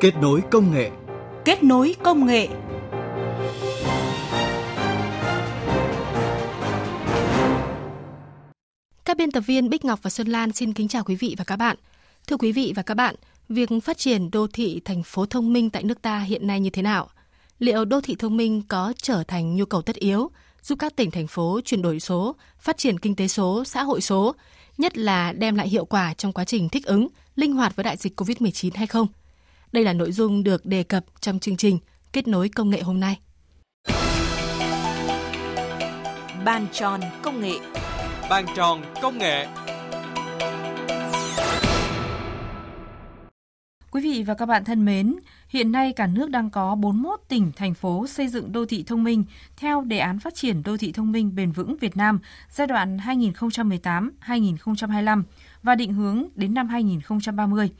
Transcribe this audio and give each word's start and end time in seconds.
Kết 0.00 0.16
nối 0.16 0.42
công 0.50 0.72
nghệ. 0.72 0.90
Kết 1.44 1.62
nối 1.62 1.96
công 2.04 2.26
nghệ. 2.26 2.48
Các 9.04 9.16
biên 9.16 9.30
tập 9.30 9.40
viên 9.40 9.70
Bích 9.70 9.84
Ngọc 9.84 10.02
và 10.02 10.10
Xuân 10.10 10.28
Lan 10.28 10.52
xin 10.52 10.72
kính 10.72 10.88
chào 10.88 11.04
quý 11.04 11.16
vị 11.16 11.34
và 11.38 11.44
các 11.44 11.56
bạn. 11.56 11.76
Thưa 12.26 12.36
quý 12.36 12.52
vị 12.52 12.72
và 12.76 12.82
các 12.82 12.94
bạn, 12.94 13.14
việc 13.48 13.68
phát 13.84 13.98
triển 13.98 14.30
đô 14.30 14.46
thị 14.52 14.80
thành 14.84 15.02
phố 15.02 15.26
thông 15.26 15.52
minh 15.52 15.70
tại 15.70 15.82
nước 15.82 16.02
ta 16.02 16.18
hiện 16.18 16.46
nay 16.46 16.60
như 16.60 16.70
thế 16.70 16.82
nào? 16.82 17.08
Liệu 17.58 17.84
đô 17.84 18.00
thị 18.00 18.16
thông 18.18 18.36
minh 18.36 18.62
có 18.68 18.92
trở 19.02 19.24
thành 19.28 19.56
nhu 19.56 19.64
cầu 19.64 19.82
tất 19.82 19.96
yếu, 19.96 20.30
giúp 20.62 20.78
các 20.78 20.96
tỉnh 20.96 21.10
thành 21.10 21.26
phố 21.26 21.60
chuyển 21.64 21.82
đổi 21.82 22.00
số, 22.00 22.36
phát 22.58 22.78
triển 22.78 22.98
kinh 22.98 23.16
tế 23.16 23.28
số, 23.28 23.64
xã 23.64 23.82
hội 23.82 24.00
số, 24.00 24.34
nhất 24.78 24.98
là 24.98 25.32
đem 25.32 25.54
lại 25.54 25.68
hiệu 25.68 25.84
quả 25.84 26.14
trong 26.14 26.32
quá 26.32 26.44
trình 26.44 26.68
thích 26.68 26.86
ứng, 26.86 27.08
linh 27.36 27.52
hoạt 27.52 27.76
với 27.76 27.84
đại 27.84 27.96
dịch 27.96 28.20
COVID-19 28.20 28.70
hay 28.74 28.86
không? 28.86 29.06
Đây 29.72 29.84
là 29.84 29.92
nội 29.92 30.12
dung 30.12 30.42
được 30.42 30.66
đề 30.66 30.82
cập 30.82 31.04
trong 31.20 31.38
chương 31.38 31.56
trình 31.56 31.78
Kết 32.12 32.28
nối 32.28 32.48
công 32.48 32.70
nghệ 32.70 32.80
hôm 32.80 33.00
nay. 33.00 33.18
Bàn 36.44 36.66
tròn 36.72 37.00
công 37.22 37.40
nghệ 37.40 37.58
Bàn 38.30 38.46
tròn 38.56 38.82
công 39.02 39.18
nghệ 39.18 39.46
Quý 43.90 44.02
vị 44.02 44.24
và 44.26 44.34
các 44.34 44.46
bạn 44.46 44.64
thân 44.64 44.84
mến, 44.84 45.16
hiện 45.48 45.72
nay 45.72 45.92
cả 45.92 46.06
nước 46.06 46.30
đang 46.30 46.50
có 46.50 46.74
41 46.74 47.20
tỉnh, 47.28 47.52
thành 47.56 47.74
phố 47.74 48.06
xây 48.06 48.28
dựng 48.28 48.52
đô 48.52 48.66
thị 48.66 48.84
thông 48.86 49.04
minh 49.04 49.24
theo 49.56 49.82
đề 49.82 49.98
án 49.98 50.18
phát 50.18 50.34
triển 50.34 50.62
đô 50.62 50.76
thị 50.76 50.92
thông 50.92 51.12
minh 51.12 51.34
bền 51.34 51.52
vững 51.52 51.76
Việt 51.76 51.96
Nam 51.96 52.18
giai 52.50 52.66
đoạn 52.66 52.96
2018-2025 52.96 55.22
và 55.62 55.74
định 55.74 55.92
hướng 55.92 56.24
đến 56.34 56.54
năm 56.54 56.68
2030. 56.68 57.70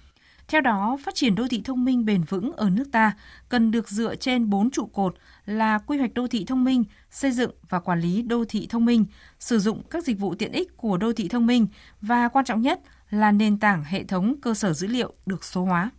Theo 0.50 0.60
đó, 0.60 0.98
phát 1.04 1.14
triển 1.14 1.34
đô 1.34 1.48
thị 1.48 1.60
thông 1.64 1.84
minh 1.84 2.04
bền 2.04 2.22
vững 2.22 2.52
ở 2.52 2.70
nước 2.70 2.84
ta 2.92 3.12
cần 3.48 3.70
được 3.70 3.88
dựa 3.88 4.14
trên 4.14 4.50
4 4.50 4.70
trụ 4.70 4.86
cột 4.86 5.14
là 5.46 5.78
quy 5.78 5.98
hoạch 5.98 6.14
đô 6.14 6.26
thị 6.26 6.44
thông 6.44 6.64
minh, 6.64 6.84
xây 7.10 7.32
dựng 7.32 7.50
và 7.68 7.80
quản 7.80 8.00
lý 8.00 8.22
đô 8.22 8.44
thị 8.44 8.66
thông 8.70 8.84
minh, 8.84 9.04
sử 9.38 9.58
dụng 9.58 9.82
các 9.90 10.04
dịch 10.04 10.18
vụ 10.18 10.34
tiện 10.34 10.52
ích 10.52 10.76
của 10.76 10.96
đô 10.96 11.12
thị 11.12 11.28
thông 11.28 11.46
minh 11.46 11.66
và 12.00 12.28
quan 12.28 12.44
trọng 12.44 12.62
nhất 12.62 12.80
là 13.10 13.32
nền 13.32 13.58
tảng 13.58 13.84
hệ 13.84 14.04
thống 14.04 14.34
cơ 14.42 14.54
sở 14.54 14.72
dữ 14.72 14.86
liệu 14.86 15.12
được 15.26 15.44
số 15.44 15.64
hóa. 15.64 15.90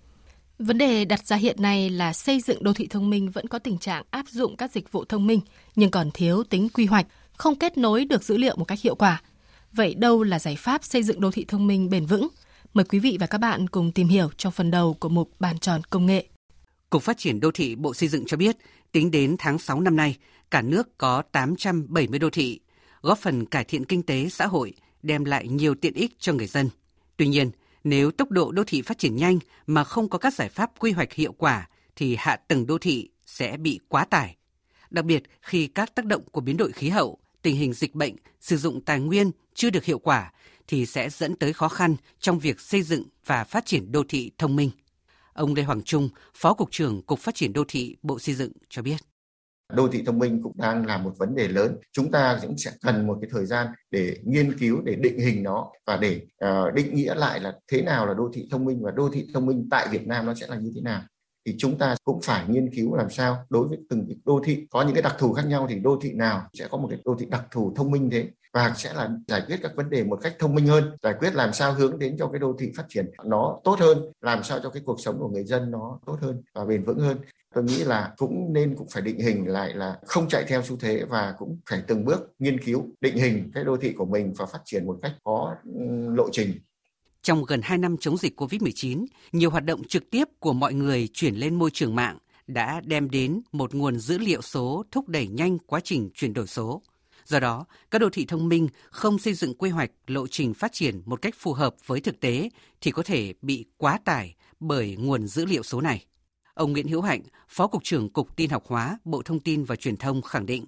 Vấn 0.59 0.77
đề 0.77 1.05
đặt 1.05 1.27
ra 1.27 1.35
hiện 1.35 1.61
nay 1.61 1.89
là 1.89 2.13
xây 2.13 2.41
dựng 2.41 2.63
đô 2.63 2.73
thị 2.73 2.87
thông 2.87 3.09
minh 3.09 3.29
vẫn 3.29 3.47
có 3.47 3.59
tình 3.59 3.77
trạng 3.77 4.03
áp 4.11 4.27
dụng 4.27 4.57
các 4.57 4.71
dịch 4.71 4.91
vụ 4.91 5.05
thông 5.05 5.27
minh 5.27 5.39
nhưng 5.75 5.91
còn 5.91 6.11
thiếu 6.13 6.43
tính 6.43 6.69
quy 6.69 6.85
hoạch, 6.85 7.07
không 7.37 7.55
kết 7.55 7.77
nối 7.77 8.05
được 8.05 8.23
dữ 8.23 8.37
liệu 8.37 8.55
một 8.57 8.65
cách 8.65 8.81
hiệu 8.81 8.95
quả. 8.95 9.21
Vậy 9.73 9.95
đâu 9.95 10.23
là 10.23 10.39
giải 10.39 10.55
pháp 10.55 10.83
xây 10.83 11.03
dựng 11.03 11.21
đô 11.21 11.31
thị 11.31 11.45
thông 11.47 11.67
minh 11.67 11.89
bền 11.89 12.05
vững? 12.05 12.27
Mời 12.73 12.85
quý 12.85 12.99
vị 12.99 13.17
và 13.19 13.27
các 13.27 13.37
bạn 13.37 13.67
cùng 13.67 13.91
tìm 13.91 14.07
hiểu 14.07 14.29
trong 14.37 14.53
phần 14.53 14.71
đầu 14.71 14.93
của 14.93 15.09
mục 15.09 15.31
Bàn 15.39 15.59
tròn 15.59 15.81
công 15.89 16.05
nghệ. 16.05 16.25
Cục 16.89 17.03
Phát 17.03 17.17
triển 17.17 17.39
Đô 17.39 17.51
thị 17.51 17.75
Bộ 17.75 17.93
Xây 17.93 18.09
dựng 18.09 18.23
cho 18.27 18.37
biết, 18.37 18.57
tính 18.91 19.11
đến 19.11 19.35
tháng 19.39 19.59
6 19.59 19.81
năm 19.81 19.95
nay, 19.95 20.17
cả 20.51 20.61
nước 20.61 20.97
có 20.97 21.21
870 21.31 22.19
đô 22.19 22.29
thị, 22.29 22.59
góp 23.01 23.17
phần 23.19 23.45
cải 23.45 23.63
thiện 23.63 23.85
kinh 23.85 24.03
tế 24.03 24.29
xã 24.29 24.47
hội, 24.47 24.73
đem 25.03 25.25
lại 25.25 25.47
nhiều 25.47 25.75
tiện 25.75 25.93
ích 25.93 26.19
cho 26.19 26.33
người 26.33 26.47
dân. 26.47 26.69
Tuy 27.17 27.27
nhiên, 27.27 27.51
nếu 27.83 28.11
tốc 28.11 28.31
độ 28.31 28.51
đô 28.51 28.63
thị 28.67 28.81
phát 28.81 28.97
triển 28.97 29.15
nhanh 29.15 29.39
mà 29.67 29.83
không 29.83 30.09
có 30.09 30.17
các 30.17 30.33
giải 30.33 30.49
pháp 30.49 30.71
quy 30.79 30.91
hoạch 30.91 31.13
hiệu 31.13 31.31
quả 31.37 31.69
thì 31.95 32.15
hạ 32.19 32.35
tầng 32.35 32.67
đô 32.67 32.77
thị 32.77 33.09
sẽ 33.25 33.57
bị 33.57 33.79
quá 33.87 34.05
tải. 34.05 34.35
Đặc 34.89 35.05
biệt 35.05 35.23
khi 35.41 35.67
các 35.67 35.95
tác 35.95 36.05
động 36.05 36.23
của 36.31 36.41
biến 36.41 36.57
đổi 36.57 36.71
khí 36.71 36.89
hậu, 36.89 37.17
tình 37.41 37.55
hình 37.55 37.73
dịch 37.73 37.95
bệnh, 37.95 38.15
sử 38.41 38.57
dụng 38.57 38.81
tài 38.81 38.99
nguyên 38.99 39.31
chưa 39.53 39.69
được 39.69 39.83
hiệu 39.83 39.99
quả 39.99 40.31
thì 40.71 40.85
sẽ 40.85 41.09
dẫn 41.09 41.35
tới 41.35 41.53
khó 41.53 41.67
khăn 41.67 41.95
trong 42.19 42.39
việc 42.39 42.59
xây 42.59 42.81
dựng 42.81 43.03
và 43.25 43.43
phát 43.43 43.65
triển 43.65 43.91
đô 43.91 44.03
thị 44.09 44.31
thông 44.37 44.55
minh. 44.55 44.71
Ông 45.33 45.53
Lê 45.53 45.63
Hoàng 45.63 45.81
Trung, 45.81 46.09
Phó 46.35 46.53
Cục 46.53 46.71
trưởng 46.71 47.01
Cục 47.01 47.19
Phát 47.19 47.35
triển 47.35 47.53
Đô 47.53 47.63
thị 47.67 47.95
Bộ 48.03 48.19
Xây 48.19 48.35
dựng 48.35 48.51
cho 48.69 48.81
biết. 48.81 48.95
Đô 49.73 49.87
thị 49.87 50.03
thông 50.05 50.19
minh 50.19 50.41
cũng 50.43 50.53
đang 50.55 50.85
là 50.85 50.97
một 50.97 51.13
vấn 51.17 51.35
đề 51.35 51.47
lớn. 51.47 51.77
Chúng 51.91 52.11
ta 52.11 52.39
cũng 52.41 52.57
sẽ 52.57 52.71
cần 52.81 53.07
một 53.07 53.17
cái 53.21 53.29
thời 53.33 53.45
gian 53.45 53.67
để 53.91 54.17
nghiên 54.23 54.59
cứu 54.59 54.81
để 54.81 54.95
định 54.95 55.19
hình 55.19 55.43
nó 55.43 55.71
và 55.85 55.97
để 55.97 56.21
uh, 56.45 56.73
định 56.73 56.95
nghĩa 56.95 57.15
lại 57.15 57.39
là 57.39 57.53
thế 57.71 57.81
nào 57.81 58.05
là 58.07 58.13
đô 58.13 58.31
thị 58.33 58.47
thông 58.51 58.65
minh 58.65 58.81
và 58.83 58.91
đô 58.91 59.09
thị 59.09 59.27
thông 59.33 59.45
minh 59.45 59.67
tại 59.71 59.87
Việt 59.91 60.07
Nam 60.07 60.25
nó 60.25 60.33
sẽ 60.33 60.47
là 60.47 60.55
như 60.55 60.71
thế 60.75 60.81
nào 60.81 61.01
thì 61.45 61.55
chúng 61.57 61.77
ta 61.77 61.95
cũng 62.03 62.21
phải 62.21 62.45
nghiên 62.47 62.75
cứu 62.75 62.95
làm 62.95 63.09
sao 63.09 63.37
đối 63.49 63.67
với 63.67 63.77
từng 63.89 64.07
đô 64.25 64.41
thị. 64.43 64.67
Có 64.69 64.81
những 64.81 64.93
cái 64.93 65.01
đặc 65.01 65.15
thù 65.19 65.33
khác 65.33 65.45
nhau 65.47 65.67
thì 65.69 65.79
đô 65.79 65.99
thị 66.01 66.11
nào 66.13 66.41
sẽ 66.53 66.67
có 66.71 66.77
một 66.77 66.87
cái 66.89 66.99
đô 67.05 67.15
thị 67.19 67.25
đặc 67.29 67.45
thù 67.51 67.73
thông 67.75 67.91
minh 67.91 68.09
thế 68.11 68.29
và 68.53 68.73
sẽ 68.75 68.93
là 68.93 69.09
giải 69.27 69.41
quyết 69.47 69.59
các 69.63 69.71
vấn 69.75 69.89
đề 69.89 70.03
một 70.03 70.19
cách 70.21 70.35
thông 70.39 70.55
minh 70.55 70.67
hơn, 70.67 70.97
giải 71.03 71.13
quyết 71.19 71.35
làm 71.35 71.53
sao 71.53 71.73
hướng 71.73 71.99
đến 71.99 72.15
cho 72.19 72.27
cái 72.27 72.39
đô 72.39 72.55
thị 72.59 72.71
phát 72.77 72.85
triển 72.89 73.11
nó 73.25 73.59
tốt 73.63 73.79
hơn, 73.79 74.11
làm 74.21 74.43
sao 74.43 74.59
cho 74.63 74.69
cái 74.69 74.83
cuộc 74.85 74.99
sống 74.99 75.19
của 75.19 75.29
người 75.29 75.43
dân 75.43 75.71
nó 75.71 75.99
tốt 76.05 76.17
hơn 76.21 76.41
và 76.53 76.65
bền 76.65 76.83
vững 76.83 76.99
hơn. 76.99 77.17
Tôi 77.53 77.63
nghĩ 77.63 77.83
là 77.83 78.13
cũng 78.17 78.53
nên 78.53 78.75
cũng 78.75 78.87
phải 78.91 79.01
định 79.01 79.19
hình 79.19 79.47
lại 79.47 79.73
là 79.73 79.99
không 80.05 80.27
chạy 80.27 80.43
theo 80.47 80.61
xu 80.63 80.77
thế 80.77 81.03
và 81.09 81.33
cũng 81.37 81.59
phải 81.69 81.83
từng 81.87 82.05
bước 82.05 82.33
nghiên 82.39 82.59
cứu, 82.59 82.85
định 83.01 83.15
hình 83.15 83.51
cái 83.53 83.63
đô 83.63 83.77
thị 83.77 83.93
của 83.93 84.05
mình 84.05 84.33
và 84.37 84.45
phát 84.45 84.59
triển 84.65 84.85
một 84.85 84.97
cách 85.01 85.11
có 85.23 85.55
ừ, 85.65 85.81
lộ 86.15 86.29
trình 86.31 86.51
trong 87.23 87.45
gần 87.45 87.61
2 87.63 87.77
năm 87.77 87.97
chống 87.97 88.17
dịch 88.17 88.41
COVID-19, 88.41 89.05
nhiều 89.31 89.49
hoạt 89.49 89.65
động 89.65 89.83
trực 89.83 90.09
tiếp 90.09 90.27
của 90.39 90.53
mọi 90.53 90.73
người 90.73 91.07
chuyển 91.13 91.35
lên 91.35 91.55
môi 91.55 91.71
trường 91.71 91.95
mạng 91.95 92.17
đã 92.47 92.81
đem 92.85 93.09
đến 93.09 93.41
một 93.51 93.73
nguồn 93.73 93.99
dữ 93.99 94.17
liệu 94.17 94.41
số 94.41 94.83
thúc 94.91 95.07
đẩy 95.07 95.27
nhanh 95.27 95.57
quá 95.59 95.79
trình 95.83 96.09
chuyển 96.15 96.33
đổi 96.33 96.47
số. 96.47 96.81
Do 97.25 97.39
đó, 97.39 97.65
các 97.91 97.99
đô 97.99 98.09
thị 98.09 98.25
thông 98.25 98.49
minh 98.49 98.67
không 98.89 99.19
xây 99.19 99.33
dựng 99.33 99.53
quy 99.53 99.69
hoạch 99.69 99.91
lộ 100.07 100.27
trình 100.27 100.53
phát 100.53 100.71
triển 100.73 101.01
một 101.05 101.21
cách 101.21 101.35
phù 101.37 101.53
hợp 101.53 101.75
với 101.85 102.01
thực 102.01 102.19
tế 102.19 102.49
thì 102.81 102.91
có 102.91 103.03
thể 103.03 103.33
bị 103.41 103.65
quá 103.77 103.99
tải 104.05 104.35
bởi 104.59 104.95
nguồn 104.99 105.27
dữ 105.27 105.45
liệu 105.45 105.63
số 105.63 105.81
này. 105.81 106.05
Ông 106.53 106.73
Nguyễn 106.73 106.87
Hữu 106.87 107.01
Hạnh, 107.01 107.21
Phó 107.47 107.67
Cục 107.67 107.83
trưởng 107.83 108.09
Cục 108.09 108.35
Tin 108.35 108.49
học 108.49 108.63
hóa, 108.67 108.97
Bộ 109.03 109.21
Thông 109.21 109.39
tin 109.39 109.63
và 109.63 109.75
Truyền 109.75 109.97
thông 109.97 110.21
khẳng 110.21 110.45
định, 110.45 110.65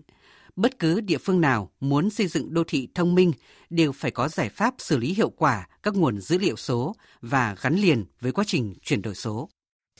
bất 0.55 0.79
cứ 0.79 1.01
địa 1.01 1.17
phương 1.17 1.41
nào 1.41 1.71
muốn 1.79 2.09
xây 2.09 2.27
dựng 2.27 2.53
đô 2.53 2.63
thị 2.67 2.87
thông 2.95 3.15
minh 3.15 3.31
đều 3.69 3.91
phải 3.91 4.11
có 4.11 4.27
giải 4.27 4.49
pháp 4.49 4.73
xử 4.77 4.97
lý 4.97 5.13
hiệu 5.13 5.29
quả 5.29 5.67
các 5.83 5.95
nguồn 5.95 6.21
dữ 6.21 6.37
liệu 6.37 6.55
số 6.55 6.95
và 7.21 7.55
gắn 7.61 7.75
liền 7.75 8.05
với 8.21 8.31
quá 8.31 8.43
trình 8.47 8.73
chuyển 8.81 9.01
đổi 9.01 9.15
số. 9.15 9.49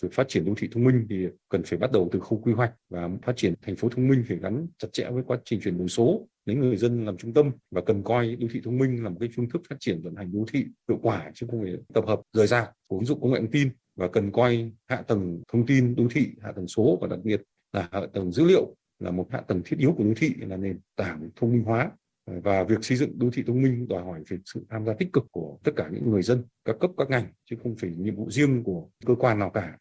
Sự 0.01 0.09
phát 0.13 0.27
triển 0.29 0.45
đô 0.45 0.53
thị 0.57 0.69
thông 0.71 0.83
minh 0.83 1.05
thì 1.09 1.27
cần 1.49 1.63
phải 1.63 1.79
bắt 1.79 1.91
đầu 1.91 2.09
từ 2.11 2.19
khâu 2.19 2.39
quy 2.43 2.53
hoạch 2.53 2.73
và 2.89 3.09
phát 3.23 3.37
triển 3.37 3.53
thành 3.61 3.75
phố 3.75 3.89
thông 3.89 4.07
minh 4.07 4.23
phải 4.27 4.37
gắn 4.37 4.67
chặt 4.77 4.87
chẽ 4.93 5.09
với 5.11 5.23
quá 5.27 5.37
trình 5.45 5.59
chuyển 5.63 5.77
đổi 5.77 5.89
số, 5.89 6.27
lấy 6.45 6.55
người 6.55 6.77
dân 6.77 7.05
làm 7.05 7.17
trung 7.17 7.33
tâm 7.33 7.51
và 7.71 7.81
cần 7.81 8.03
coi 8.03 8.35
đô 8.35 8.47
thị 8.51 8.61
thông 8.63 8.77
minh 8.77 9.03
là 9.03 9.09
một 9.09 9.17
cái 9.19 9.29
phương 9.35 9.49
thức 9.49 9.61
phát 9.69 9.75
triển 9.79 10.01
vận 10.01 10.15
hành 10.15 10.31
đô 10.33 10.45
thị 10.53 10.65
hiệu 10.89 10.99
quả 11.01 11.31
chứ 11.35 11.47
không 11.49 11.61
phải 11.61 11.73
tập 11.93 12.03
hợp 12.07 12.21
rời 12.33 12.47
rạc, 12.47 12.71
của 12.87 12.97
ứng 12.97 13.05
dụng 13.05 13.21
công 13.21 13.31
nghệ 13.31 13.39
thông 13.39 13.51
tin 13.51 13.69
và 13.95 14.07
cần 14.07 14.31
coi 14.31 14.71
hạ 14.87 15.01
tầng 15.07 15.41
thông 15.47 15.65
tin 15.65 15.95
đô 15.95 16.03
thị, 16.11 16.27
hạ 16.41 16.51
tầng 16.55 16.67
số 16.67 16.97
và 17.01 17.07
đặc 17.07 17.19
biệt 17.23 17.41
là 17.73 17.89
hạ 17.91 18.01
tầng 18.13 18.31
dữ 18.31 18.43
liệu 18.43 18.75
là 19.03 19.11
một 19.11 19.27
hạ 19.31 19.41
tầng 19.47 19.61
thiết 19.65 19.77
yếu 19.79 19.93
của 19.97 20.03
đô 20.03 20.13
thị 20.17 20.33
là 20.39 20.57
nền 20.57 20.79
tảng 20.95 21.29
thông 21.35 21.51
minh 21.51 21.63
hóa 21.63 21.91
và 22.25 22.63
việc 22.63 22.83
xây 22.85 22.97
dựng 22.97 23.19
đô 23.19 23.29
thị 23.33 23.43
thông 23.47 23.61
minh 23.61 23.87
đòi 23.87 24.03
hỏi 24.03 24.23
về 24.29 24.37
sự 24.45 24.65
tham 24.69 24.85
gia 24.85 24.93
tích 24.93 25.13
cực 25.13 25.23
của 25.31 25.57
tất 25.63 25.71
cả 25.75 25.89
những 25.91 26.11
người 26.11 26.21
dân 26.21 26.43
các 26.65 26.75
cấp 26.79 26.91
các 26.97 27.09
ngành 27.09 27.25
chứ 27.49 27.55
không 27.63 27.75
phải 27.75 27.89
nhiệm 27.97 28.15
vụ 28.15 28.29
riêng 28.29 28.63
của 28.63 28.89
cơ 29.05 29.15
quan 29.15 29.39
nào 29.39 29.49
cả 29.49 29.77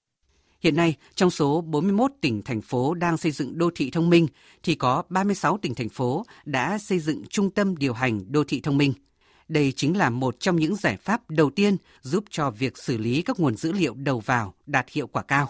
Hiện 0.62 0.76
nay, 0.76 0.96
trong 1.14 1.30
số 1.30 1.60
41 1.60 2.10
tỉnh 2.20 2.42
thành 2.44 2.60
phố 2.60 2.94
đang 2.94 3.16
xây 3.16 3.32
dựng 3.32 3.58
đô 3.58 3.70
thị 3.74 3.90
thông 3.90 4.10
minh 4.10 4.26
thì 4.62 4.74
có 4.74 5.02
36 5.08 5.58
tỉnh 5.58 5.74
thành 5.74 5.88
phố 5.88 6.24
đã 6.44 6.78
xây 6.78 6.98
dựng 6.98 7.24
trung 7.28 7.50
tâm 7.50 7.76
điều 7.76 7.92
hành 7.92 8.32
đô 8.32 8.44
thị 8.44 8.60
thông 8.60 8.78
minh. 8.78 8.92
Đây 9.48 9.72
chính 9.76 9.96
là 9.96 10.10
một 10.10 10.40
trong 10.40 10.56
những 10.56 10.76
giải 10.76 10.96
pháp 10.96 11.30
đầu 11.30 11.50
tiên 11.50 11.76
giúp 12.00 12.24
cho 12.30 12.50
việc 12.50 12.78
xử 12.78 12.98
lý 12.98 13.22
các 13.22 13.40
nguồn 13.40 13.56
dữ 13.56 13.72
liệu 13.72 13.94
đầu 13.94 14.20
vào 14.20 14.54
đạt 14.66 14.90
hiệu 14.90 15.06
quả 15.06 15.22
cao. 15.22 15.48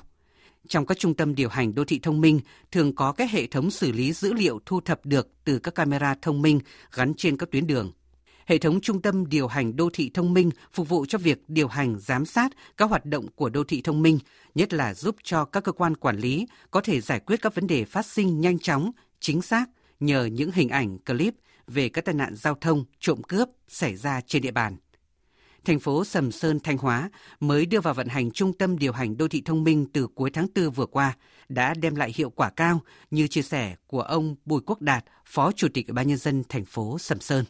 Trong 0.69 0.87
các 0.87 0.99
trung 0.99 1.15
tâm 1.15 1.35
điều 1.35 1.49
hành 1.49 1.75
đô 1.75 1.85
thị 1.85 2.01
thông 2.03 2.21
minh 2.21 2.41
thường 2.73 2.95
có 2.95 3.13
các 3.13 3.31
hệ 3.31 3.47
thống 3.47 3.71
xử 3.71 3.93
lý 3.93 4.13
dữ 4.13 4.33
liệu 4.33 4.61
thu 4.67 4.81
thập 4.81 5.07
được 5.07 5.29
từ 5.45 5.59
các 5.59 5.75
camera 5.75 6.15
thông 6.23 6.43
minh 6.43 6.61
gắn 6.93 7.15
trên 7.15 7.37
các 7.37 7.51
tuyến 7.51 7.67
đường. 7.67 7.93
Hệ 8.47 8.59
thống 8.59 8.81
trung 8.81 9.03
tâm 9.03 9.29
điều 9.29 9.47
hành 9.47 9.77
đô 9.77 9.91
thị 9.93 10.11
thông 10.15 10.35
minh 10.35 10.51
phục 10.73 10.89
vụ 10.89 11.07
cho 11.07 11.19
việc 11.19 11.43
điều 11.49 11.69
hành 11.69 11.99
giám 11.99 12.27
sát 12.27 12.53
các 12.77 12.91
hoạt 12.91 13.07
động 13.07 13.27
của 13.35 13.49
đô 13.49 13.65
thị 13.65 13.81
thông 13.83 14.03
minh, 14.03 14.19
nhất 14.55 14.73
là 14.73 14.95
giúp 14.95 15.17
cho 15.23 15.45
các 15.45 15.65
cơ 15.65 15.73
quan 15.73 15.97
quản 15.97 16.19
lý 16.19 16.47
có 16.71 16.81
thể 16.81 17.01
giải 17.01 17.21
quyết 17.21 17.43
các 17.43 17.55
vấn 17.55 17.67
đề 17.67 17.85
phát 17.85 18.07
sinh 18.07 18.41
nhanh 18.41 18.59
chóng, 18.59 18.93
chính 19.21 19.43
xác 19.43 19.67
nhờ 20.01 20.25
những 20.25 20.51
hình 20.53 20.69
ảnh 20.69 20.99
clip 20.99 21.35
về 21.67 21.89
các 21.89 22.05
tai 22.05 22.15
nạn 22.15 22.35
giao 22.35 22.55
thông, 22.55 22.85
trộm 23.01 23.23
cướp 23.23 23.49
xảy 23.69 23.97
ra 23.97 24.21
trên 24.27 24.43
địa 24.43 24.51
bàn 24.51 24.77
thành 25.65 25.79
phố 25.79 26.05
Sầm 26.05 26.31
Sơn, 26.31 26.59
Thanh 26.65 26.79
Hóa 26.79 27.11
mới 27.41 27.67
đưa 27.67 27.81
vào 27.81 27.95
vận 27.95 28.07
hành 28.07 28.31
trung 28.31 28.53
tâm 28.53 28.79
điều 28.79 28.93
hành 28.93 29.17
đô 29.17 29.29
thị 29.29 29.43
thông 29.45 29.65
minh 29.65 29.87
từ 29.93 30.07
cuối 30.15 30.31
tháng 30.31 30.47
4 30.57 30.71
vừa 30.71 30.87
qua 30.87 31.17
đã 31.49 31.75
đem 31.83 31.95
lại 31.95 32.13
hiệu 32.17 32.31
quả 32.31 32.51
cao 32.57 32.79
như 33.11 33.27
chia 33.29 33.43
sẻ 33.43 33.75
của 33.87 34.01
ông 34.01 34.35
Bùi 34.45 34.61
Quốc 34.67 34.81
Đạt, 34.81 35.05
Phó 35.27 35.53
Chủ 35.53 35.69
tịch 35.75 35.87
Ủy 35.89 35.95
ban 35.95 36.09
nhân 36.09 36.17
dân 36.17 36.43
thành 36.49 36.65
phố 36.65 36.99
Sầm 36.99 37.19
Sơn. 37.21 37.45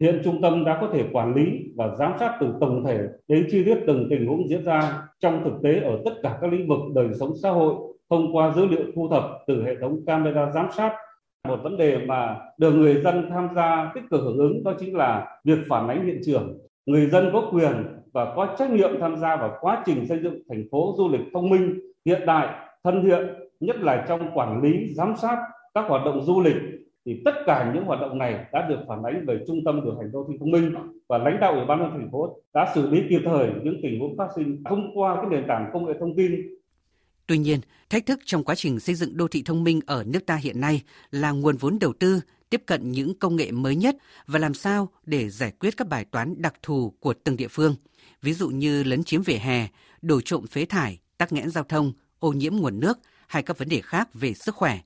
Hiện 0.00 0.20
trung 0.24 0.42
tâm 0.42 0.64
đã 0.64 0.78
có 0.80 0.88
thể 0.92 1.04
quản 1.12 1.34
lý 1.34 1.42
và 1.76 1.96
giám 1.98 2.12
sát 2.20 2.36
từ 2.40 2.46
tổng 2.60 2.84
thể 2.86 2.98
đến 3.28 3.46
chi 3.50 3.64
tiết 3.64 3.78
từng 3.86 4.06
tình 4.10 4.26
huống 4.26 4.48
diễn 4.48 4.64
ra 4.64 5.02
trong 5.20 5.44
thực 5.44 5.62
tế 5.62 5.80
ở 5.80 5.98
tất 6.04 6.14
cả 6.22 6.38
các 6.40 6.52
lĩnh 6.52 6.68
vực 6.68 6.78
đời 6.94 7.08
sống 7.20 7.32
xã 7.42 7.50
hội 7.50 7.74
thông 8.10 8.36
qua 8.36 8.52
dữ 8.56 8.66
liệu 8.66 8.84
thu 8.94 9.08
thập 9.10 9.24
từ 9.46 9.64
hệ 9.64 9.74
thống 9.80 10.00
camera 10.06 10.50
giám 10.54 10.66
sát 10.76 10.92
một 11.48 11.60
vấn 11.62 11.76
đề 11.76 11.98
mà 12.06 12.36
được 12.58 12.72
người 12.72 13.00
dân 13.04 13.30
tham 13.30 13.48
gia 13.54 13.92
tích 13.94 14.04
cực 14.10 14.20
hưởng 14.20 14.38
ứng 14.38 14.64
đó 14.64 14.74
chính 14.80 14.96
là 14.96 15.40
việc 15.44 15.58
phản 15.68 15.88
ánh 15.88 16.06
hiện 16.06 16.20
trường 16.26 16.58
người 16.86 17.06
dân 17.06 17.30
có 17.32 17.50
quyền 17.52 17.72
và 18.12 18.32
có 18.36 18.56
trách 18.58 18.70
nhiệm 18.70 19.00
tham 19.00 19.16
gia 19.16 19.36
vào 19.36 19.58
quá 19.60 19.82
trình 19.86 20.06
xây 20.08 20.18
dựng 20.22 20.42
thành 20.48 20.64
phố 20.70 20.94
du 20.98 21.08
lịch 21.08 21.20
thông 21.32 21.50
minh 21.50 21.80
hiện 22.04 22.26
đại, 22.26 22.48
thân 22.84 23.02
thiện, 23.02 23.26
nhất 23.60 23.76
là 23.76 24.04
trong 24.08 24.30
quản 24.34 24.62
lý, 24.62 24.94
giám 24.94 25.14
sát 25.22 25.38
các 25.74 25.84
hoạt 25.88 26.04
động 26.04 26.24
du 26.24 26.40
lịch. 26.40 26.56
Thì 27.06 27.22
tất 27.24 27.34
cả 27.46 27.72
những 27.74 27.84
hoạt 27.84 28.00
động 28.00 28.18
này 28.18 28.44
đã 28.52 28.66
được 28.68 28.78
phản 28.88 29.02
ánh 29.02 29.24
về 29.26 29.38
trung 29.46 29.60
tâm 29.64 29.80
điều 29.84 29.96
hành 29.96 30.12
đô 30.12 30.26
thị 30.28 30.36
thông 30.40 30.50
minh 30.50 30.74
và 31.08 31.18
lãnh 31.18 31.40
đạo 31.40 31.52
ủy 31.52 31.64
ban 31.64 31.78
nhân 31.78 31.90
thành 31.92 32.08
phố 32.12 32.36
đã 32.54 32.72
xử 32.74 32.90
lý 32.90 33.02
kịp 33.08 33.20
thời 33.24 33.50
những 33.62 33.80
tình 33.82 34.00
huống 34.00 34.16
phát 34.16 34.28
sinh 34.36 34.62
thông 34.64 34.90
qua 34.94 35.16
cái 35.16 35.26
nền 35.30 35.44
tảng 35.48 35.70
công 35.72 35.86
nghệ 35.86 35.92
thông 36.00 36.16
tin. 36.16 36.32
Tuy 37.26 37.38
nhiên, 37.38 37.60
thách 37.90 38.06
thức 38.06 38.20
trong 38.24 38.44
quá 38.44 38.54
trình 38.54 38.80
xây 38.80 38.94
dựng 38.94 39.16
đô 39.16 39.28
thị 39.28 39.42
thông 39.46 39.64
minh 39.64 39.80
ở 39.86 40.04
nước 40.06 40.26
ta 40.26 40.36
hiện 40.36 40.60
nay 40.60 40.82
là 41.10 41.30
nguồn 41.30 41.56
vốn 41.56 41.78
đầu 41.78 41.92
tư, 41.98 42.20
tiếp 42.52 42.62
cận 42.66 42.92
những 42.92 43.14
công 43.18 43.36
nghệ 43.36 43.50
mới 43.50 43.76
nhất 43.76 43.96
và 44.26 44.38
làm 44.38 44.54
sao 44.54 44.88
để 45.06 45.30
giải 45.30 45.52
quyết 45.60 45.76
các 45.76 45.88
bài 45.88 46.04
toán 46.04 46.42
đặc 46.42 46.54
thù 46.62 46.94
của 47.00 47.14
từng 47.24 47.36
địa 47.36 47.48
phương, 47.48 47.76
ví 48.22 48.34
dụ 48.34 48.48
như 48.48 48.82
lấn 48.82 49.04
chiếm 49.04 49.22
vỉa 49.22 49.36
hè, 49.36 49.68
đổ 50.02 50.20
trộm 50.20 50.46
phế 50.46 50.64
thải, 50.64 50.98
tắc 51.18 51.32
nghẽn 51.32 51.50
giao 51.50 51.64
thông, 51.64 51.92
ô 52.18 52.32
nhiễm 52.32 52.56
nguồn 52.56 52.80
nước 52.80 52.98
hay 53.26 53.42
các 53.42 53.58
vấn 53.58 53.68
đề 53.68 53.80
khác 53.80 54.14
về 54.14 54.34
sức 54.34 54.54
khỏe. 54.54 54.80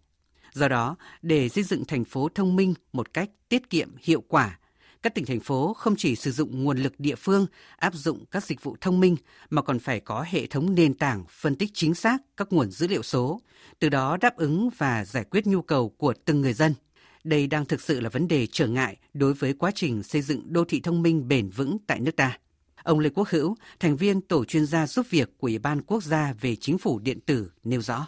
Do 0.52 0.68
đó, 0.68 0.96
để 1.22 1.48
xây 1.48 1.64
dựng 1.64 1.84
thành 1.84 2.04
phố 2.04 2.28
thông 2.34 2.56
minh 2.56 2.74
một 2.92 3.12
cách 3.12 3.30
tiết 3.48 3.70
kiệm 3.70 3.88
hiệu 4.02 4.22
quả, 4.28 4.58
các 5.02 5.14
tỉnh 5.14 5.24
thành 5.24 5.40
phố 5.40 5.74
không 5.74 5.96
chỉ 5.96 6.16
sử 6.16 6.32
dụng 6.32 6.64
nguồn 6.64 6.78
lực 6.78 7.00
địa 7.00 7.14
phương 7.14 7.46
áp 7.76 7.94
dụng 7.94 8.24
các 8.30 8.44
dịch 8.44 8.62
vụ 8.62 8.76
thông 8.80 9.00
minh 9.00 9.16
mà 9.50 9.62
còn 9.62 9.78
phải 9.78 10.00
có 10.00 10.24
hệ 10.28 10.46
thống 10.46 10.74
nền 10.74 10.94
tảng 10.94 11.24
phân 11.30 11.56
tích 11.56 11.70
chính 11.74 11.94
xác 11.94 12.18
các 12.36 12.52
nguồn 12.52 12.70
dữ 12.70 12.88
liệu 12.88 13.02
số, 13.02 13.40
từ 13.78 13.88
đó 13.88 14.16
đáp 14.20 14.36
ứng 14.36 14.70
và 14.78 15.04
giải 15.04 15.24
quyết 15.30 15.46
nhu 15.46 15.62
cầu 15.62 15.88
của 15.88 16.14
từng 16.24 16.40
người 16.40 16.52
dân. 16.52 16.74
Đây 17.26 17.46
đang 17.46 17.64
thực 17.64 17.80
sự 17.80 18.00
là 18.00 18.08
vấn 18.08 18.28
đề 18.28 18.46
trở 18.46 18.66
ngại 18.66 18.96
đối 19.14 19.34
với 19.34 19.52
quá 19.52 19.70
trình 19.74 20.02
xây 20.02 20.22
dựng 20.22 20.52
đô 20.52 20.64
thị 20.64 20.80
thông 20.80 21.02
minh 21.02 21.28
bền 21.28 21.50
vững 21.50 21.76
tại 21.86 22.00
nước 22.00 22.16
ta. 22.16 22.38
Ông 22.82 22.98
Lê 22.98 23.08
Quốc 23.08 23.28
Hữu, 23.28 23.56
thành 23.80 23.96
viên 23.96 24.20
tổ 24.20 24.44
chuyên 24.44 24.66
gia 24.66 24.86
giúp 24.86 25.06
việc 25.10 25.30
của 25.38 25.46
Ủy 25.46 25.58
ban 25.58 25.82
Quốc 25.82 26.02
gia 26.02 26.34
về 26.40 26.56
Chính 26.56 26.78
phủ 26.78 26.98
điện 26.98 27.20
tử 27.20 27.50
nêu 27.64 27.80
rõ. 27.80 28.06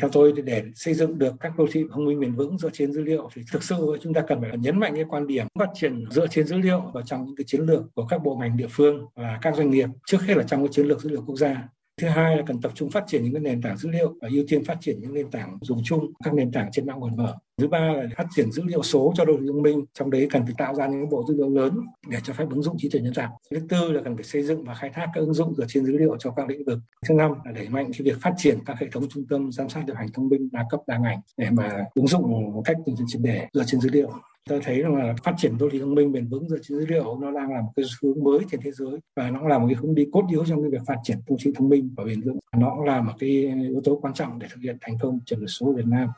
Theo 0.00 0.10
tôi 0.12 0.32
thì 0.36 0.42
để 0.42 0.64
xây 0.74 0.94
dựng 0.94 1.18
được 1.18 1.34
các 1.40 1.52
đô 1.58 1.66
thị 1.72 1.84
thông 1.92 2.04
minh 2.04 2.20
bền 2.20 2.34
vững 2.34 2.58
dựa 2.58 2.70
trên 2.72 2.92
dữ 2.92 3.02
liệu 3.02 3.30
thì 3.34 3.42
thực 3.52 3.62
sự 3.62 3.96
chúng 4.02 4.14
ta 4.14 4.20
cần 4.28 4.40
phải 4.40 4.58
nhấn 4.58 4.80
mạnh 4.80 4.92
cái 4.94 5.04
quan 5.08 5.26
điểm 5.26 5.46
phát 5.58 5.68
triển 5.74 6.04
dựa 6.10 6.26
trên 6.26 6.46
dữ 6.46 6.56
liệu 6.56 6.80
vào 6.94 7.02
trong 7.06 7.26
những 7.26 7.36
cái 7.36 7.44
chiến 7.44 7.60
lược 7.60 7.82
của 7.94 8.06
các 8.06 8.22
bộ 8.22 8.36
ngành 8.36 8.56
địa 8.56 8.68
phương 8.70 9.06
và 9.14 9.38
các 9.42 9.56
doanh 9.56 9.70
nghiệp 9.70 9.88
trước 10.06 10.22
hết 10.22 10.36
là 10.36 10.42
trong 10.42 10.60
cái 10.60 10.72
chiến 10.72 10.86
lược 10.86 11.00
dữ 11.00 11.10
liệu 11.10 11.22
quốc 11.26 11.36
gia 11.36 11.68
Thứ 12.00 12.08
hai 12.08 12.36
là 12.36 12.42
cần 12.46 12.60
tập 12.60 12.72
trung 12.74 12.90
phát 12.90 13.04
triển 13.06 13.22
những 13.24 13.32
cái 13.32 13.40
nền 13.40 13.62
tảng 13.62 13.76
dữ 13.76 13.88
liệu 13.90 14.14
và 14.22 14.28
ưu 14.32 14.44
tiên 14.48 14.64
phát 14.64 14.76
triển 14.80 15.00
những 15.00 15.14
nền 15.14 15.30
tảng 15.30 15.58
dùng 15.60 15.80
chung, 15.84 16.12
các 16.24 16.34
nền 16.34 16.52
tảng 16.52 16.68
trên 16.72 16.86
mạng 16.86 17.00
nguồn 17.00 17.16
mở. 17.16 17.34
Thứ 17.58 17.68
ba 17.68 17.78
là 17.78 18.02
phát 18.16 18.26
triển 18.30 18.52
dữ 18.52 18.62
liệu 18.66 18.82
số 18.82 19.12
cho 19.16 19.24
đô 19.24 19.36
thị 19.40 19.46
thông 19.46 19.62
minh, 19.62 19.84
trong 19.94 20.10
đấy 20.10 20.28
cần 20.30 20.44
phải 20.44 20.54
tạo 20.58 20.74
ra 20.74 20.86
những 20.86 21.08
bộ 21.08 21.24
dữ 21.28 21.34
liệu 21.36 21.48
lớn 21.48 21.78
để 22.08 22.18
cho 22.24 22.32
phép 22.32 22.44
ứng 22.50 22.62
dụng 22.62 22.76
trí 22.78 22.88
tuệ 22.88 23.00
nhân 23.00 23.14
tạo. 23.14 23.38
Thứ 23.50 23.60
tư 23.68 23.92
là 23.92 24.02
cần 24.04 24.16
phải 24.16 24.24
xây 24.24 24.42
dựng 24.42 24.64
và 24.64 24.74
khai 24.74 24.90
thác 24.94 25.06
các 25.14 25.20
ứng 25.20 25.34
dụng 25.34 25.54
dựa 25.54 25.64
trên 25.68 25.84
dữ 25.84 25.98
liệu 25.98 26.16
cho 26.18 26.30
các 26.30 26.48
lĩnh 26.48 26.64
vực. 26.64 26.78
Thứ 27.08 27.14
năm 27.14 27.32
là 27.44 27.52
đẩy 27.52 27.68
mạnh 27.68 27.90
cái 27.92 28.02
việc 28.04 28.18
phát 28.20 28.34
triển 28.36 28.58
các 28.66 28.76
hệ 28.80 28.86
thống 28.92 29.08
trung 29.08 29.26
tâm 29.28 29.52
giám 29.52 29.68
sát 29.68 29.82
điều 29.86 29.96
hành 29.96 30.08
thông 30.14 30.28
minh 30.28 30.48
đa 30.52 30.64
cấp 30.70 30.80
đa 30.86 30.98
ngành 30.98 31.20
để 31.36 31.50
mà 31.50 31.84
ứng 31.94 32.06
dụng 32.06 32.52
một 32.54 32.62
cách 32.64 32.76
từ 32.86 32.92
triệt 33.06 33.20
để 33.24 33.46
dựa 33.52 33.64
trên 33.66 33.80
dữ 33.80 33.90
liệu 33.92 34.10
tôi 34.48 34.60
thấy 34.64 34.82
rằng 34.82 34.96
là 34.96 35.14
phát 35.24 35.34
triển 35.38 35.58
đô 35.58 35.68
thị 35.70 35.78
thông 35.78 35.94
minh 35.94 36.12
bền 36.12 36.28
vững 36.28 36.48
dựa 36.48 36.56
trên 36.62 36.78
dữ 36.78 36.86
liệu 36.86 37.18
nó 37.20 37.30
đang 37.30 37.52
là 37.52 37.60
một 37.60 37.72
cái 37.76 37.84
hướng 38.02 38.24
mới 38.24 38.38
trên 38.50 38.60
thế 38.64 38.70
giới 38.72 38.98
và 39.16 39.30
nó 39.30 39.48
là 39.48 39.58
một 39.58 39.66
cái 39.68 39.76
hướng 39.82 39.94
đi 39.94 40.06
cốt 40.12 40.24
yếu 40.30 40.44
trong 40.44 40.62
cái 40.62 40.70
việc 40.70 40.82
phát 40.86 40.96
triển 41.02 41.18
đô 41.28 41.36
thị 41.44 41.52
thông 41.54 41.68
minh 41.68 41.90
và 41.96 42.04
bền 42.04 42.20
vững 42.20 42.38
nó 42.56 42.70
cũng 42.76 42.84
là 42.84 43.00
một 43.00 43.12
cái 43.18 43.28
yếu 43.68 43.80
tố 43.84 43.98
quan 44.02 44.14
trọng 44.14 44.38
để 44.38 44.46
thực 44.50 44.60
hiện 44.62 44.76
thành 44.80 44.98
công 45.00 45.20
chuyển 45.26 45.40
đổi 45.40 45.48
số 45.48 45.72
Việt 45.72 45.86
Nam. 45.86 46.08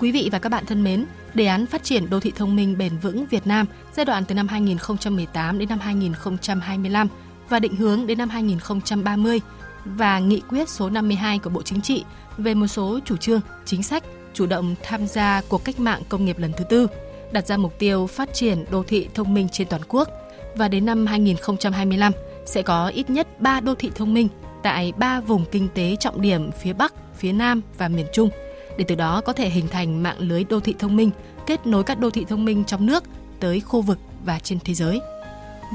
Quý 0.00 0.12
vị 0.12 0.28
và 0.32 0.38
các 0.38 0.48
bạn 0.48 0.64
thân 0.66 0.84
mến, 0.84 1.04
đề 1.34 1.46
án 1.46 1.66
phát 1.66 1.82
triển 1.82 2.10
đô 2.10 2.20
thị 2.20 2.32
thông 2.36 2.56
minh 2.56 2.78
bền 2.78 2.92
vững 3.02 3.26
Việt 3.26 3.46
Nam 3.46 3.66
giai 3.92 4.04
đoạn 4.04 4.24
từ 4.28 4.34
năm 4.34 4.48
2018 4.48 5.58
đến 5.58 5.68
năm 5.68 5.78
2025 5.78 7.08
và 7.48 7.58
định 7.58 7.76
hướng 7.76 8.06
đến 8.06 8.18
năm 8.18 8.28
2030 8.28 9.40
và 9.84 10.18
nghị 10.18 10.40
quyết 10.48 10.68
số 10.68 10.90
52 10.90 11.38
của 11.38 11.50
Bộ 11.50 11.62
Chính 11.62 11.80
trị 11.80 12.04
về 12.38 12.54
một 12.54 12.66
số 12.66 12.98
chủ 13.04 13.16
trương, 13.16 13.40
chính 13.64 13.82
sách 13.82 14.04
chủ 14.34 14.46
động 14.46 14.74
tham 14.82 15.06
gia 15.06 15.42
cuộc 15.48 15.64
cách 15.64 15.80
mạng 15.80 16.02
công 16.08 16.24
nghiệp 16.24 16.38
lần 16.38 16.52
thứ 16.56 16.64
tư, 16.64 16.86
đặt 17.32 17.46
ra 17.46 17.56
mục 17.56 17.78
tiêu 17.78 18.06
phát 18.06 18.34
triển 18.34 18.64
đô 18.70 18.82
thị 18.82 19.08
thông 19.14 19.34
minh 19.34 19.48
trên 19.52 19.68
toàn 19.68 19.82
quốc 19.88 20.08
và 20.56 20.68
đến 20.68 20.86
năm 20.86 21.06
2025 21.06 22.12
sẽ 22.46 22.62
có 22.62 22.88
ít 22.88 23.10
nhất 23.10 23.40
3 23.40 23.60
đô 23.60 23.74
thị 23.74 23.90
thông 23.94 24.14
minh 24.14 24.28
tại 24.62 24.92
3 24.96 25.20
vùng 25.20 25.44
kinh 25.52 25.68
tế 25.74 25.96
trọng 26.00 26.20
điểm 26.20 26.50
phía 26.52 26.72
Bắc, 26.72 26.94
phía 27.14 27.32
Nam 27.32 27.62
và 27.78 27.88
miền 27.88 28.06
Trung 28.12 28.30
để 28.76 28.84
từ 28.88 28.94
đó 28.94 29.20
có 29.20 29.32
thể 29.32 29.48
hình 29.48 29.68
thành 29.68 30.02
mạng 30.02 30.16
lưới 30.18 30.44
đô 30.44 30.60
thị 30.60 30.74
thông 30.78 30.96
minh 30.96 31.10
kết 31.46 31.66
nối 31.66 31.84
các 31.84 31.98
đô 31.98 32.10
thị 32.10 32.24
thông 32.28 32.44
minh 32.44 32.64
trong 32.64 32.86
nước 32.86 33.04
tới 33.40 33.60
khu 33.60 33.80
vực 33.80 33.98
và 34.24 34.38
trên 34.38 34.58
thế 34.64 34.74
giới. 34.74 35.00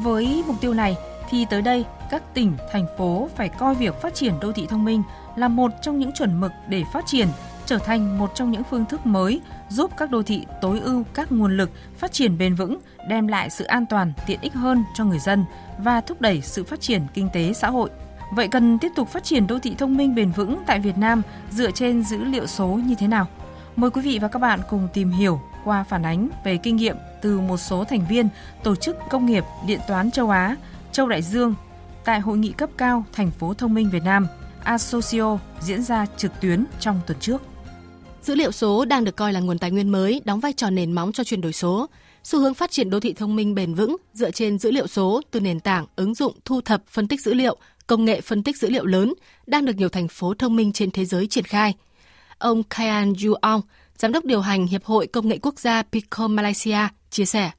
Với 0.03 0.43
mục 0.47 0.55
tiêu 0.61 0.73
này, 0.73 0.95
thì 1.29 1.45
tới 1.49 1.61
đây 1.61 1.85
các 2.09 2.33
tỉnh, 2.33 2.57
thành 2.71 2.85
phố 2.97 3.29
phải 3.35 3.49
coi 3.49 3.75
việc 3.75 4.01
phát 4.01 4.15
triển 4.15 4.33
đô 4.41 4.51
thị 4.51 4.67
thông 4.69 4.85
minh 4.85 5.03
là 5.35 5.47
một 5.47 5.71
trong 5.81 5.99
những 5.99 6.11
chuẩn 6.11 6.39
mực 6.39 6.51
để 6.67 6.83
phát 6.93 7.05
triển, 7.05 7.27
trở 7.65 7.77
thành 7.77 8.17
một 8.17 8.31
trong 8.35 8.51
những 8.51 8.63
phương 8.63 8.85
thức 8.85 9.05
mới 9.05 9.41
giúp 9.69 9.91
các 9.97 10.11
đô 10.11 10.23
thị 10.23 10.45
tối 10.61 10.79
ưu 10.79 11.03
các 11.13 11.31
nguồn 11.31 11.57
lực 11.57 11.71
phát 11.97 12.11
triển 12.11 12.37
bền 12.37 12.55
vững, 12.55 12.79
đem 13.09 13.27
lại 13.27 13.49
sự 13.49 13.65
an 13.65 13.85
toàn, 13.85 14.13
tiện 14.25 14.41
ích 14.41 14.53
hơn 14.53 14.83
cho 14.95 15.05
người 15.05 15.19
dân 15.19 15.45
và 15.77 16.01
thúc 16.01 16.21
đẩy 16.21 16.41
sự 16.41 16.63
phát 16.63 16.81
triển 16.81 17.01
kinh 17.13 17.29
tế 17.33 17.53
xã 17.53 17.69
hội. 17.69 17.89
Vậy 18.31 18.47
cần 18.47 18.79
tiếp 18.79 18.91
tục 18.95 19.09
phát 19.09 19.23
triển 19.23 19.47
đô 19.47 19.59
thị 19.59 19.75
thông 19.77 19.97
minh 19.97 20.15
bền 20.15 20.31
vững 20.31 20.63
tại 20.67 20.79
Việt 20.79 20.97
Nam 20.97 21.21
dựa 21.51 21.71
trên 21.71 22.03
dữ 22.03 22.23
liệu 22.23 22.47
số 22.47 22.67
như 22.67 22.95
thế 22.95 23.07
nào? 23.07 23.27
Mời 23.75 23.89
quý 23.89 24.01
vị 24.01 24.19
và 24.21 24.27
các 24.27 24.39
bạn 24.39 24.59
cùng 24.69 24.87
tìm 24.93 25.11
hiểu 25.11 25.41
qua 25.63 25.83
phản 25.83 26.03
ánh 26.03 26.29
về 26.43 26.57
kinh 26.57 26.75
nghiệm 26.75 26.97
từ 27.21 27.39
một 27.39 27.57
số 27.57 27.83
thành 27.83 28.05
viên 28.09 28.29
Tổ 28.63 28.75
chức 28.75 28.97
Công 29.09 29.25
nghiệp 29.25 29.43
Điện 29.67 29.79
toán 29.87 30.11
châu 30.11 30.29
Á 30.29 30.55
Châu 30.91 31.07
Đại 31.07 31.21
Dương 31.21 31.55
tại 32.05 32.19
hội 32.19 32.37
nghị 32.37 32.51
cấp 32.51 32.69
cao 32.77 33.05
thành 33.13 33.31
phố 33.31 33.53
thông 33.53 33.73
minh 33.73 33.89
Việt 33.89 34.03
Nam 34.03 34.27
Asocio 34.63 35.37
diễn 35.61 35.83
ra 35.83 36.05
trực 36.17 36.31
tuyến 36.41 36.65
trong 36.79 36.99
tuần 37.07 37.17
trước. 37.19 37.41
Dữ 38.21 38.35
liệu 38.35 38.51
số 38.51 38.85
đang 38.85 39.03
được 39.03 39.15
coi 39.15 39.33
là 39.33 39.39
nguồn 39.39 39.57
tài 39.57 39.71
nguyên 39.71 39.89
mới, 39.89 40.21
đóng 40.25 40.39
vai 40.39 40.53
trò 40.53 40.69
nền 40.69 40.91
móng 40.91 41.11
cho 41.11 41.23
chuyển 41.23 41.41
đổi 41.41 41.53
số. 41.53 41.89
Xu 42.23 42.39
hướng 42.39 42.53
phát 42.53 42.71
triển 42.71 42.89
đô 42.89 42.99
thị 42.99 43.13
thông 43.13 43.35
minh 43.35 43.55
bền 43.55 43.73
vững 43.73 43.97
dựa 44.13 44.31
trên 44.31 44.59
dữ 44.59 44.71
liệu 44.71 44.87
số 44.87 45.21
từ 45.31 45.39
nền 45.39 45.59
tảng 45.59 45.85
ứng 45.95 46.13
dụng 46.13 46.33
thu 46.45 46.61
thập 46.61 46.83
phân 46.87 47.07
tích 47.07 47.21
dữ 47.21 47.33
liệu, 47.33 47.57
công 47.87 48.05
nghệ 48.05 48.21
phân 48.21 48.43
tích 48.43 48.57
dữ 48.57 48.69
liệu 48.69 48.85
lớn 48.85 49.13
đang 49.47 49.65
được 49.65 49.75
nhiều 49.77 49.89
thành 49.89 50.07
phố 50.07 50.33
thông 50.33 50.55
minh 50.55 50.73
trên 50.73 50.91
thế 50.91 51.05
giới 51.05 51.27
triển 51.27 51.43
khai. 51.43 51.75
Ông 52.37 52.63
Kayan 52.63 53.13
Yuong, 53.25 53.61
giám 53.97 54.11
đốc 54.11 54.25
điều 54.25 54.41
hành 54.41 54.67
Hiệp 54.67 54.85
hội 54.85 55.07
Công 55.07 55.27
nghệ 55.27 55.37
Quốc 55.41 55.59
gia 55.59 55.83
Pico 55.83 56.27
Malaysia, 56.27 56.87
chia 57.09 57.25
sẻ. 57.25 57.51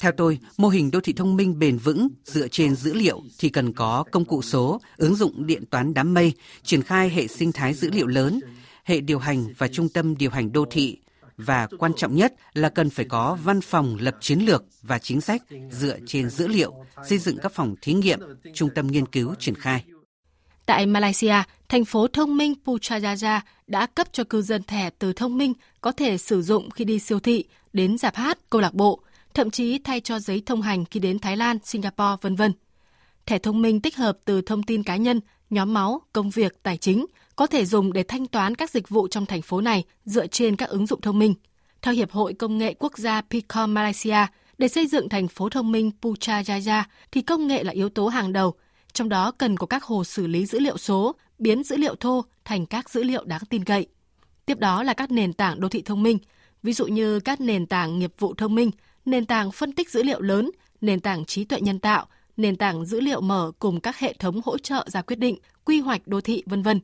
Theo 0.00 0.12
tôi, 0.16 0.38
mô 0.56 0.68
hình 0.68 0.90
đô 0.90 1.00
thị 1.00 1.12
thông 1.12 1.36
minh 1.36 1.58
bền 1.58 1.78
vững 1.78 2.08
dựa 2.24 2.48
trên 2.48 2.74
dữ 2.74 2.94
liệu 2.94 3.22
thì 3.38 3.48
cần 3.48 3.72
có 3.72 4.04
công 4.12 4.24
cụ 4.24 4.42
số, 4.42 4.80
ứng 4.96 5.14
dụng 5.14 5.46
điện 5.46 5.64
toán 5.70 5.94
đám 5.94 6.14
mây, 6.14 6.32
triển 6.62 6.82
khai 6.82 7.08
hệ 7.10 7.26
sinh 7.26 7.52
thái 7.52 7.74
dữ 7.74 7.90
liệu 7.90 8.06
lớn, 8.06 8.40
hệ 8.84 9.00
điều 9.00 9.18
hành 9.18 9.54
và 9.58 9.68
trung 9.68 9.88
tâm 9.88 10.16
điều 10.16 10.30
hành 10.30 10.52
đô 10.52 10.64
thị 10.70 10.98
và 11.36 11.68
quan 11.78 11.92
trọng 11.96 12.16
nhất 12.16 12.34
là 12.54 12.68
cần 12.68 12.90
phải 12.90 13.04
có 13.04 13.38
văn 13.44 13.60
phòng 13.60 13.96
lập 14.00 14.16
chiến 14.20 14.38
lược 14.38 14.64
và 14.82 14.98
chính 14.98 15.20
sách 15.20 15.42
dựa 15.70 15.98
trên 16.06 16.30
dữ 16.30 16.48
liệu, 16.48 16.74
xây 17.08 17.18
dựng 17.18 17.38
các 17.42 17.52
phòng 17.52 17.74
thí 17.80 17.92
nghiệm, 17.92 18.20
trung 18.54 18.70
tâm 18.74 18.86
nghiên 18.86 19.06
cứu 19.06 19.34
triển 19.38 19.54
khai. 19.54 19.84
Tại 20.66 20.86
Malaysia, 20.86 21.34
thành 21.68 21.84
phố 21.84 22.08
thông 22.08 22.36
minh 22.36 22.54
Putrajaya 22.64 23.40
đã 23.66 23.86
cấp 23.86 24.08
cho 24.12 24.24
cư 24.24 24.42
dân 24.42 24.62
thẻ 24.62 24.90
từ 24.98 25.12
thông 25.12 25.38
minh 25.38 25.52
có 25.80 25.92
thể 25.92 26.18
sử 26.18 26.42
dụng 26.42 26.70
khi 26.70 26.84
đi 26.84 26.98
siêu 26.98 27.20
thị, 27.20 27.44
đến 27.72 27.98
dạp 27.98 28.16
hát, 28.16 28.38
câu 28.50 28.60
lạc 28.60 28.74
bộ, 28.74 29.00
thậm 29.34 29.50
chí 29.50 29.78
thay 29.78 30.00
cho 30.00 30.18
giấy 30.18 30.42
thông 30.46 30.62
hành 30.62 30.84
khi 30.84 31.00
đến 31.00 31.18
Thái 31.18 31.36
Lan, 31.36 31.58
Singapore, 31.64 32.16
vân 32.20 32.36
vân. 32.36 32.52
Thẻ 33.26 33.38
thông 33.38 33.62
minh 33.62 33.80
tích 33.80 33.96
hợp 33.96 34.18
từ 34.24 34.40
thông 34.40 34.62
tin 34.62 34.82
cá 34.82 34.96
nhân, 34.96 35.20
nhóm 35.50 35.74
máu, 35.74 36.02
công 36.12 36.30
việc, 36.30 36.62
tài 36.62 36.76
chính 36.76 37.06
có 37.36 37.46
thể 37.46 37.64
dùng 37.64 37.92
để 37.92 38.02
thanh 38.02 38.26
toán 38.26 38.54
các 38.54 38.70
dịch 38.70 38.88
vụ 38.88 39.08
trong 39.08 39.26
thành 39.26 39.42
phố 39.42 39.60
này 39.60 39.84
dựa 40.04 40.26
trên 40.26 40.56
các 40.56 40.68
ứng 40.68 40.86
dụng 40.86 41.00
thông 41.00 41.18
minh. 41.18 41.34
Theo 41.82 41.94
Hiệp 41.94 42.10
hội 42.10 42.34
Công 42.34 42.58
nghệ 42.58 42.74
Quốc 42.74 42.98
gia 42.98 43.20
Picom 43.20 43.74
Malaysia, 43.74 44.26
để 44.58 44.68
xây 44.68 44.86
dựng 44.86 45.08
thành 45.08 45.28
phố 45.28 45.48
thông 45.48 45.72
minh 45.72 45.90
Putrajaya 46.02 46.82
thì 47.12 47.22
công 47.22 47.46
nghệ 47.46 47.64
là 47.64 47.72
yếu 47.72 47.88
tố 47.88 48.08
hàng 48.08 48.32
đầu, 48.32 48.54
trong 48.96 49.08
đó 49.08 49.30
cần 49.30 49.56
có 49.56 49.66
các 49.66 49.84
hồ 49.84 50.04
xử 50.04 50.26
lý 50.26 50.46
dữ 50.46 50.58
liệu 50.58 50.78
số, 50.78 51.14
biến 51.38 51.64
dữ 51.64 51.76
liệu 51.76 51.94
thô 51.94 52.24
thành 52.44 52.66
các 52.66 52.90
dữ 52.90 53.02
liệu 53.02 53.24
đáng 53.24 53.40
tin 53.50 53.64
cậy. 53.64 53.86
Tiếp 54.46 54.58
đó 54.58 54.82
là 54.82 54.94
các 54.94 55.10
nền 55.10 55.32
tảng 55.32 55.60
đô 55.60 55.68
thị 55.68 55.82
thông 55.82 56.02
minh, 56.02 56.18
ví 56.62 56.72
dụ 56.72 56.86
như 56.86 57.20
các 57.20 57.40
nền 57.40 57.66
tảng 57.66 57.98
nghiệp 57.98 58.12
vụ 58.18 58.34
thông 58.34 58.54
minh, 58.54 58.70
nền 59.04 59.26
tảng 59.26 59.52
phân 59.52 59.72
tích 59.72 59.90
dữ 59.90 60.02
liệu 60.02 60.20
lớn, 60.20 60.50
nền 60.80 61.00
tảng 61.00 61.24
trí 61.24 61.44
tuệ 61.44 61.60
nhân 61.60 61.78
tạo, 61.78 62.06
nền 62.36 62.56
tảng 62.56 62.84
dữ 62.84 63.00
liệu 63.00 63.20
mở 63.20 63.52
cùng 63.58 63.80
các 63.80 63.98
hệ 63.98 64.12
thống 64.12 64.40
hỗ 64.44 64.58
trợ 64.58 64.84
ra 64.88 65.02
quyết 65.02 65.18
định, 65.18 65.36
quy 65.64 65.80
hoạch 65.80 66.06
đô 66.06 66.20
thị 66.20 66.42
vân 66.46 66.62
vân. 66.62 66.80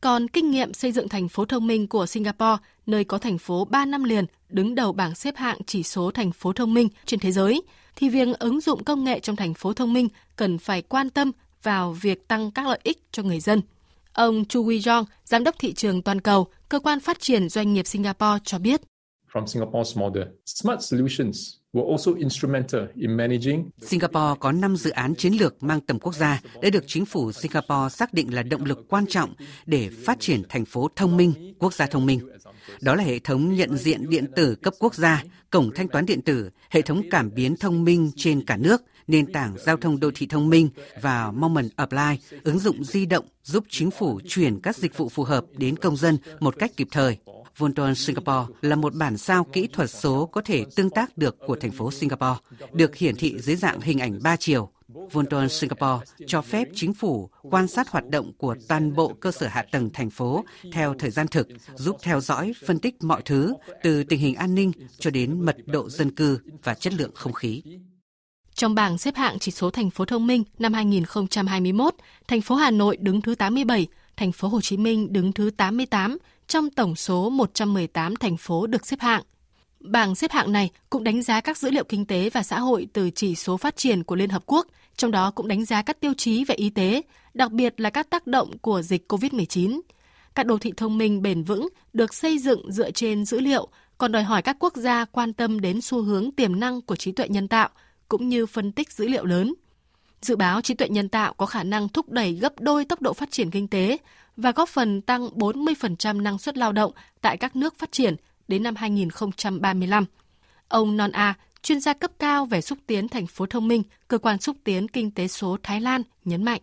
Còn 0.00 0.28
kinh 0.28 0.50
nghiệm 0.50 0.74
xây 0.74 0.92
dựng 0.92 1.08
thành 1.08 1.28
phố 1.28 1.44
thông 1.44 1.66
minh 1.66 1.86
của 1.88 2.06
Singapore, 2.06 2.56
nơi 2.86 3.04
có 3.04 3.18
thành 3.18 3.38
phố 3.38 3.64
3 3.64 3.84
năm 3.84 4.04
liền 4.04 4.26
đứng 4.48 4.74
đầu 4.74 4.92
bảng 4.92 5.14
xếp 5.14 5.36
hạng 5.36 5.58
chỉ 5.66 5.82
số 5.82 6.10
thành 6.10 6.32
phố 6.32 6.52
thông 6.52 6.74
minh 6.74 6.88
trên 7.06 7.20
thế 7.20 7.32
giới, 7.32 7.62
thì 7.96 8.08
việc 8.08 8.38
ứng 8.38 8.60
dụng 8.60 8.84
công 8.84 9.04
nghệ 9.04 9.20
trong 9.20 9.36
thành 9.36 9.54
phố 9.54 9.72
thông 9.72 9.92
minh 9.92 10.08
cần 10.36 10.58
phải 10.58 10.82
quan 10.82 11.10
tâm 11.10 11.32
vào 11.62 11.92
việc 11.92 12.28
tăng 12.28 12.50
các 12.50 12.66
lợi 12.66 12.80
ích 12.82 12.98
cho 13.12 13.22
người 13.22 13.40
dân. 13.40 13.62
Ông 14.12 14.44
Chu 14.44 14.64
Wee 14.64 14.80
Jong, 14.80 15.04
giám 15.24 15.44
đốc 15.44 15.54
thị 15.58 15.72
trường 15.72 16.02
toàn 16.02 16.20
cầu, 16.20 16.46
cơ 16.68 16.80
quan 16.80 17.00
phát 17.00 17.20
triển 17.20 17.48
doanh 17.48 17.72
nghiệp 17.72 17.86
Singapore 17.86 18.38
cho 18.44 18.58
biết. 18.58 18.80
from 19.32 19.46
Singapore's 19.46 20.00
model. 20.00 20.22
Smart 20.44 20.82
solutions 20.82 21.38
were 21.72 21.90
also 21.90 22.14
instrumental 22.14 22.80
in 22.94 23.16
managing. 23.16 23.70
Singapore 23.82 24.34
có 24.40 24.52
5 24.52 24.76
dự 24.76 24.90
án 24.90 25.14
chiến 25.14 25.32
lược 25.32 25.62
mang 25.62 25.80
tầm 25.80 25.98
quốc 25.98 26.14
gia 26.14 26.40
đã 26.62 26.70
được 26.70 26.84
chính 26.86 27.06
phủ 27.06 27.32
Singapore 27.32 27.88
xác 27.90 28.12
định 28.12 28.34
là 28.34 28.42
động 28.42 28.64
lực 28.64 28.78
quan 28.88 29.06
trọng 29.06 29.34
để 29.66 29.90
phát 30.04 30.20
triển 30.20 30.42
thành 30.48 30.64
phố 30.64 30.88
thông 30.96 31.16
minh, 31.16 31.54
quốc 31.58 31.74
gia 31.74 31.86
thông 31.86 32.06
minh. 32.06 32.20
Đó 32.80 32.94
là 32.94 33.04
hệ 33.04 33.18
thống 33.18 33.54
nhận 33.54 33.76
diện 33.76 34.10
điện 34.10 34.26
tử 34.36 34.54
cấp 34.54 34.74
quốc 34.78 34.94
gia, 34.94 35.24
cổng 35.50 35.70
thanh 35.74 35.88
toán 35.88 36.06
điện 36.06 36.22
tử, 36.22 36.50
hệ 36.70 36.82
thống 36.82 37.02
cảm 37.10 37.34
biến 37.34 37.56
thông 37.56 37.84
minh 37.84 38.10
trên 38.16 38.44
cả 38.46 38.56
nước, 38.56 38.82
nền 39.08 39.32
tảng 39.32 39.54
giao 39.58 39.76
thông 39.76 40.00
đô 40.00 40.10
thị 40.14 40.26
thông 40.26 40.50
minh 40.50 40.70
và 41.00 41.30
Moment 41.30 41.70
Apply, 41.76 42.40
ứng 42.44 42.58
dụng 42.58 42.84
di 42.84 43.06
động 43.06 43.24
giúp 43.42 43.64
chính 43.68 43.90
phủ 43.90 44.20
chuyển 44.28 44.60
các 44.60 44.76
dịch 44.76 44.98
vụ 44.98 45.08
phù 45.08 45.24
hợp 45.24 45.44
đến 45.56 45.76
công 45.76 45.96
dân 45.96 46.18
một 46.40 46.58
cách 46.58 46.70
kịp 46.76 46.88
thời. 46.90 47.18
Voltron 47.58 47.94
Singapore 47.94 48.54
là 48.62 48.76
một 48.76 48.94
bản 48.94 49.16
sao 49.18 49.44
kỹ 49.44 49.68
thuật 49.72 49.90
số 49.90 50.26
có 50.26 50.40
thể 50.40 50.64
tương 50.76 50.90
tác 50.90 51.18
được 51.18 51.36
của 51.46 51.56
thành 51.56 51.70
phố 51.70 51.90
Singapore, 51.90 52.40
được 52.72 52.96
hiển 52.96 53.16
thị 53.16 53.38
dưới 53.38 53.56
dạng 53.56 53.80
hình 53.80 53.98
ảnh 53.98 54.18
3 54.22 54.36
chiều. 54.36 54.70
Voltron 55.12 55.48
Singapore 55.48 56.04
cho 56.26 56.42
phép 56.42 56.68
chính 56.74 56.94
phủ 56.94 57.30
quan 57.42 57.68
sát 57.68 57.88
hoạt 57.88 58.08
động 58.08 58.32
của 58.38 58.56
toàn 58.68 58.94
bộ 58.94 59.12
cơ 59.20 59.30
sở 59.30 59.46
hạ 59.46 59.64
tầng 59.72 59.90
thành 59.92 60.10
phố 60.10 60.44
theo 60.72 60.94
thời 60.98 61.10
gian 61.10 61.28
thực, 61.28 61.48
giúp 61.74 61.96
theo 62.02 62.20
dõi, 62.20 62.52
phân 62.66 62.78
tích 62.78 62.94
mọi 63.04 63.22
thứ 63.24 63.54
từ 63.82 64.04
tình 64.04 64.20
hình 64.20 64.34
an 64.34 64.54
ninh 64.54 64.72
cho 64.98 65.10
đến 65.10 65.40
mật 65.40 65.56
độ 65.66 65.90
dân 65.90 66.10
cư 66.10 66.38
và 66.62 66.74
chất 66.74 66.94
lượng 66.94 67.10
không 67.14 67.32
khí. 67.32 67.62
Trong 68.58 68.74
bảng 68.74 68.98
xếp 68.98 69.16
hạng 69.16 69.38
chỉ 69.38 69.50
số 69.50 69.70
thành 69.70 69.90
phố 69.90 70.04
thông 70.04 70.26
minh 70.26 70.44
năm 70.58 70.72
2021, 70.72 71.94
thành 72.28 72.40
phố 72.40 72.54
Hà 72.54 72.70
Nội 72.70 72.96
đứng 73.00 73.20
thứ 73.20 73.34
87, 73.34 73.86
thành 74.16 74.32
phố 74.32 74.48
Hồ 74.48 74.60
Chí 74.60 74.76
Minh 74.76 75.12
đứng 75.12 75.32
thứ 75.32 75.50
88 75.50 76.18
trong 76.46 76.70
tổng 76.70 76.96
số 76.96 77.30
118 77.30 78.16
thành 78.16 78.36
phố 78.36 78.66
được 78.66 78.86
xếp 78.86 79.00
hạng. 79.00 79.22
Bảng 79.80 80.14
xếp 80.14 80.32
hạng 80.32 80.52
này 80.52 80.70
cũng 80.90 81.04
đánh 81.04 81.22
giá 81.22 81.40
các 81.40 81.58
dữ 81.58 81.70
liệu 81.70 81.84
kinh 81.84 82.06
tế 82.06 82.30
và 82.30 82.42
xã 82.42 82.60
hội 82.60 82.88
từ 82.92 83.10
chỉ 83.10 83.34
số 83.34 83.56
phát 83.56 83.76
triển 83.76 84.04
của 84.04 84.14
Liên 84.14 84.30
Hợp 84.30 84.42
Quốc, 84.46 84.66
trong 84.96 85.10
đó 85.10 85.30
cũng 85.30 85.48
đánh 85.48 85.64
giá 85.64 85.82
các 85.82 86.00
tiêu 86.00 86.12
chí 86.16 86.44
về 86.44 86.54
y 86.54 86.70
tế, 86.70 87.02
đặc 87.34 87.52
biệt 87.52 87.80
là 87.80 87.90
các 87.90 88.10
tác 88.10 88.26
động 88.26 88.58
của 88.58 88.82
dịch 88.82 89.12
COVID-19. 89.12 89.80
Các 90.34 90.46
đô 90.46 90.58
thị 90.58 90.72
thông 90.76 90.98
minh 90.98 91.22
bền 91.22 91.42
vững 91.42 91.68
được 91.92 92.14
xây 92.14 92.38
dựng 92.38 92.72
dựa 92.72 92.90
trên 92.90 93.24
dữ 93.24 93.40
liệu, 93.40 93.68
còn 93.98 94.12
đòi 94.12 94.22
hỏi 94.22 94.42
các 94.42 94.56
quốc 94.58 94.76
gia 94.76 95.04
quan 95.04 95.32
tâm 95.32 95.60
đến 95.60 95.80
xu 95.80 96.02
hướng 96.02 96.32
tiềm 96.32 96.60
năng 96.60 96.82
của 96.82 96.96
trí 96.96 97.12
tuệ 97.12 97.28
nhân 97.28 97.48
tạo 97.48 97.68
cũng 98.08 98.28
như 98.28 98.46
phân 98.46 98.72
tích 98.72 98.92
dữ 98.92 99.08
liệu 99.08 99.24
lớn. 99.24 99.54
Dự 100.22 100.36
báo 100.36 100.60
trí 100.60 100.74
tuệ 100.74 100.88
nhân 100.88 101.08
tạo 101.08 101.34
có 101.34 101.46
khả 101.46 101.62
năng 101.62 101.88
thúc 101.88 102.08
đẩy 102.08 102.32
gấp 102.32 102.60
đôi 102.60 102.84
tốc 102.84 103.02
độ 103.02 103.12
phát 103.12 103.30
triển 103.30 103.50
kinh 103.50 103.68
tế 103.68 103.98
và 104.36 104.52
góp 104.52 104.68
phần 104.68 105.02
tăng 105.02 105.28
40% 105.28 106.22
năng 106.22 106.38
suất 106.38 106.58
lao 106.58 106.72
động 106.72 106.92
tại 107.20 107.36
các 107.36 107.56
nước 107.56 107.78
phát 107.78 107.92
triển 107.92 108.16
đến 108.48 108.62
năm 108.62 108.76
2035. 108.76 110.04
Ông 110.68 110.96
Non 110.96 111.12
A, 111.12 111.34
chuyên 111.62 111.80
gia 111.80 111.92
cấp 111.92 112.10
cao 112.18 112.46
về 112.46 112.60
xúc 112.60 112.78
tiến 112.86 113.08
thành 113.08 113.26
phố 113.26 113.46
thông 113.46 113.68
minh, 113.68 113.82
cơ 114.08 114.18
quan 114.18 114.40
xúc 114.40 114.56
tiến 114.64 114.88
kinh 114.88 115.10
tế 115.10 115.28
số 115.28 115.56
Thái 115.62 115.80
Lan 115.80 116.02
nhấn 116.24 116.44
mạnh. 116.44 116.60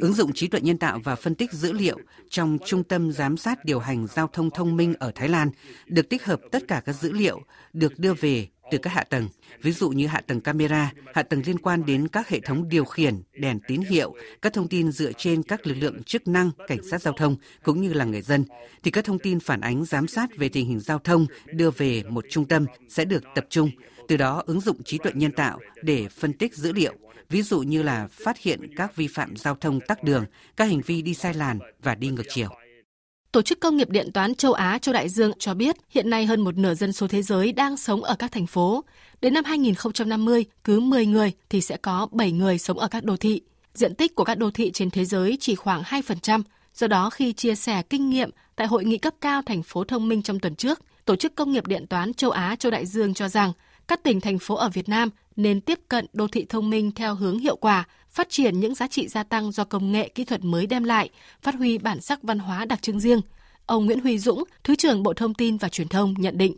Ứng 0.00 0.12
dụng 0.12 0.32
trí 0.32 0.48
tuệ 0.48 0.60
nhân 0.60 0.78
tạo 0.78 1.00
và 1.04 1.14
phân 1.14 1.34
tích 1.34 1.52
dữ 1.52 1.72
liệu 1.72 1.98
trong 2.28 2.58
Trung 2.66 2.84
tâm 2.84 3.12
Giám 3.12 3.36
sát 3.36 3.64
điều 3.64 3.78
hành 3.78 4.06
giao 4.06 4.26
thông 4.32 4.50
thông 4.50 4.76
minh 4.76 4.94
ở 4.98 5.12
Thái 5.14 5.28
Lan 5.28 5.50
được 5.86 6.08
tích 6.08 6.24
hợp 6.24 6.40
tất 6.50 6.62
cả 6.68 6.82
các 6.84 6.92
dữ 6.92 7.12
liệu 7.12 7.40
được 7.72 7.98
đưa 7.98 8.14
về 8.14 8.46
từ 8.70 8.78
các 8.78 8.92
hạ 8.92 9.04
tầng, 9.04 9.28
ví 9.62 9.72
dụ 9.72 9.90
như 9.90 10.06
hạ 10.06 10.20
tầng 10.26 10.40
camera, 10.40 10.92
hạ 11.14 11.22
tầng 11.22 11.42
liên 11.46 11.58
quan 11.58 11.86
đến 11.86 12.08
các 12.08 12.28
hệ 12.28 12.40
thống 12.40 12.68
điều 12.68 12.84
khiển, 12.84 13.14
đèn 13.32 13.58
tín 13.68 13.80
hiệu, 13.80 14.14
các 14.42 14.52
thông 14.52 14.68
tin 14.68 14.92
dựa 14.92 15.12
trên 15.12 15.42
các 15.42 15.66
lực 15.66 15.74
lượng 15.74 16.02
chức 16.02 16.28
năng, 16.28 16.50
cảnh 16.66 16.82
sát 16.90 17.02
giao 17.02 17.14
thông 17.14 17.36
cũng 17.62 17.80
như 17.80 17.92
là 17.92 18.04
người 18.04 18.22
dân, 18.22 18.44
thì 18.82 18.90
các 18.90 19.04
thông 19.04 19.18
tin 19.18 19.40
phản 19.40 19.60
ánh 19.60 19.84
giám 19.84 20.06
sát 20.06 20.36
về 20.36 20.48
tình 20.48 20.66
hình 20.66 20.80
giao 20.80 20.98
thông 20.98 21.26
đưa 21.52 21.70
về 21.70 22.02
một 22.08 22.24
trung 22.30 22.44
tâm 22.44 22.66
sẽ 22.88 23.04
được 23.04 23.24
tập 23.34 23.46
trung, 23.50 23.70
từ 24.10 24.16
đó 24.16 24.42
ứng 24.46 24.60
dụng 24.60 24.82
trí 24.82 24.98
tuệ 24.98 25.12
nhân 25.14 25.32
tạo 25.32 25.58
để 25.82 26.08
phân 26.08 26.32
tích 26.32 26.54
dữ 26.54 26.72
liệu, 26.72 26.94
ví 27.28 27.42
dụ 27.42 27.60
như 27.60 27.82
là 27.82 28.08
phát 28.10 28.38
hiện 28.38 28.74
các 28.76 28.96
vi 28.96 29.06
phạm 29.06 29.36
giao 29.36 29.54
thông 29.54 29.80
tắc 29.80 30.04
đường, 30.04 30.24
các 30.56 30.64
hành 30.64 30.80
vi 30.86 31.02
đi 31.02 31.14
sai 31.14 31.34
làn 31.34 31.58
và 31.82 31.94
đi 31.94 32.08
ngược 32.08 32.22
chiều. 32.28 32.48
Tổ 33.32 33.42
chức 33.42 33.60
Công 33.60 33.76
nghiệp 33.76 33.90
Điện 33.90 34.12
toán 34.12 34.34
châu 34.34 34.52
Á 34.52 34.78
châu 34.78 34.92
Đại 34.92 35.08
Dương 35.08 35.32
cho 35.38 35.54
biết 35.54 35.76
hiện 35.90 36.10
nay 36.10 36.26
hơn 36.26 36.40
một 36.40 36.56
nửa 36.56 36.74
dân 36.74 36.92
số 36.92 37.08
thế 37.08 37.22
giới 37.22 37.52
đang 37.52 37.76
sống 37.76 38.02
ở 38.02 38.16
các 38.18 38.32
thành 38.32 38.46
phố. 38.46 38.84
Đến 39.20 39.34
năm 39.34 39.44
2050, 39.44 40.44
cứ 40.64 40.80
10 40.80 41.06
người 41.06 41.32
thì 41.48 41.60
sẽ 41.60 41.76
có 41.76 42.08
7 42.12 42.32
người 42.32 42.58
sống 42.58 42.78
ở 42.78 42.88
các 42.88 43.04
đô 43.04 43.16
thị. 43.16 43.40
Diện 43.74 43.94
tích 43.94 44.14
của 44.14 44.24
các 44.24 44.38
đô 44.38 44.50
thị 44.50 44.70
trên 44.74 44.90
thế 44.90 45.04
giới 45.04 45.36
chỉ 45.40 45.54
khoảng 45.54 45.82
2%. 45.82 46.42
Do 46.74 46.86
đó, 46.86 47.10
khi 47.10 47.32
chia 47.32 47.54
sẻ 47.54 47.82
kinh 47.82 48.10
nghiệm 48.10 48.30
tại 48.56 48.66
Hội 48.66 48.84
nghị 48.84 48.98
cấp 48.98 49.14
cao 49.20 49.42
thành 49.46 49.62
phố 49.62 49.84
thông 49.84 50.08
minh 50.08 50.22
trong 50.22 50.40
tuần 50.40 50.54
trước, 50.54 50.80
Tổ 51.04 51.16
chức 51.16 51.34
Công 51.34 51.52
nghiệp 51.52 51.66
Điện 51.66 51.86
toán 51.86 52.14
châu 52.14 52.30
Á 52.30 52.56
châu 52.58 52.72
Đại 52.72 52.86
Dương 52.86 53.14
cho 53.14 53.28
rằng 53.28 53.52
các 53.90 54.02
tỉnh 54.02 54.20
thành 54.20 54.38
phố 54.38 54.54
ở 54.54 54.68
Việt 54.68 54.88
Nam 54.88 55.10
nên 55.36 55.60
tiếp 55.60 55.78
cận 55.88 56.06
đô 56.12 56.28
thị 56.28 56.46
thông 56.48 56.70
minh 56.70 56.90
theo 56.96 57.14
hướng 57.14 57.38
hiệu 57.38 57.56
quả, 57.56 57.88
phát 58.08 58.28
triển 58.28 58.60
những 58.60 58.74
giá 58.74 58.86
trị 58.86 59.08
gia 59.08 59.22
tăng 59.22 59.52
do 59.52 59.64
công 59.64 59.92
nghệ 59.92 60.08
kỹ 60.08 60.24
thuật 60.24 60.44
mới 60.44 60.66
đem 60.66 60.84
lại, 60.84 61.10
phát 61.42 61.54
huy 61.54 61.78
bản 61.78 62.00
sắc 62.00 62.22
văn 62.22 62.38
hóa 62.38 62.64
đặc 62.64 62.82
trưng 62.82 63.00
riêng. 63.00 63.20
Ông 63.66 63.86
Nguyễn 63.86 64.00
Huy 64.00 64.18
Dũng, 64.18 64.44
Thứ 64.64 64.76
trưởng 64.76 65.02
Bộ 65.02 65.14
Thông 65.14 65.34
tin 65.34 65.56
và 65.56 65.68
Truyền 65.68 65.88
thông 65.88 66.14
nhận 66.18 66.38
định. 66.38 66.56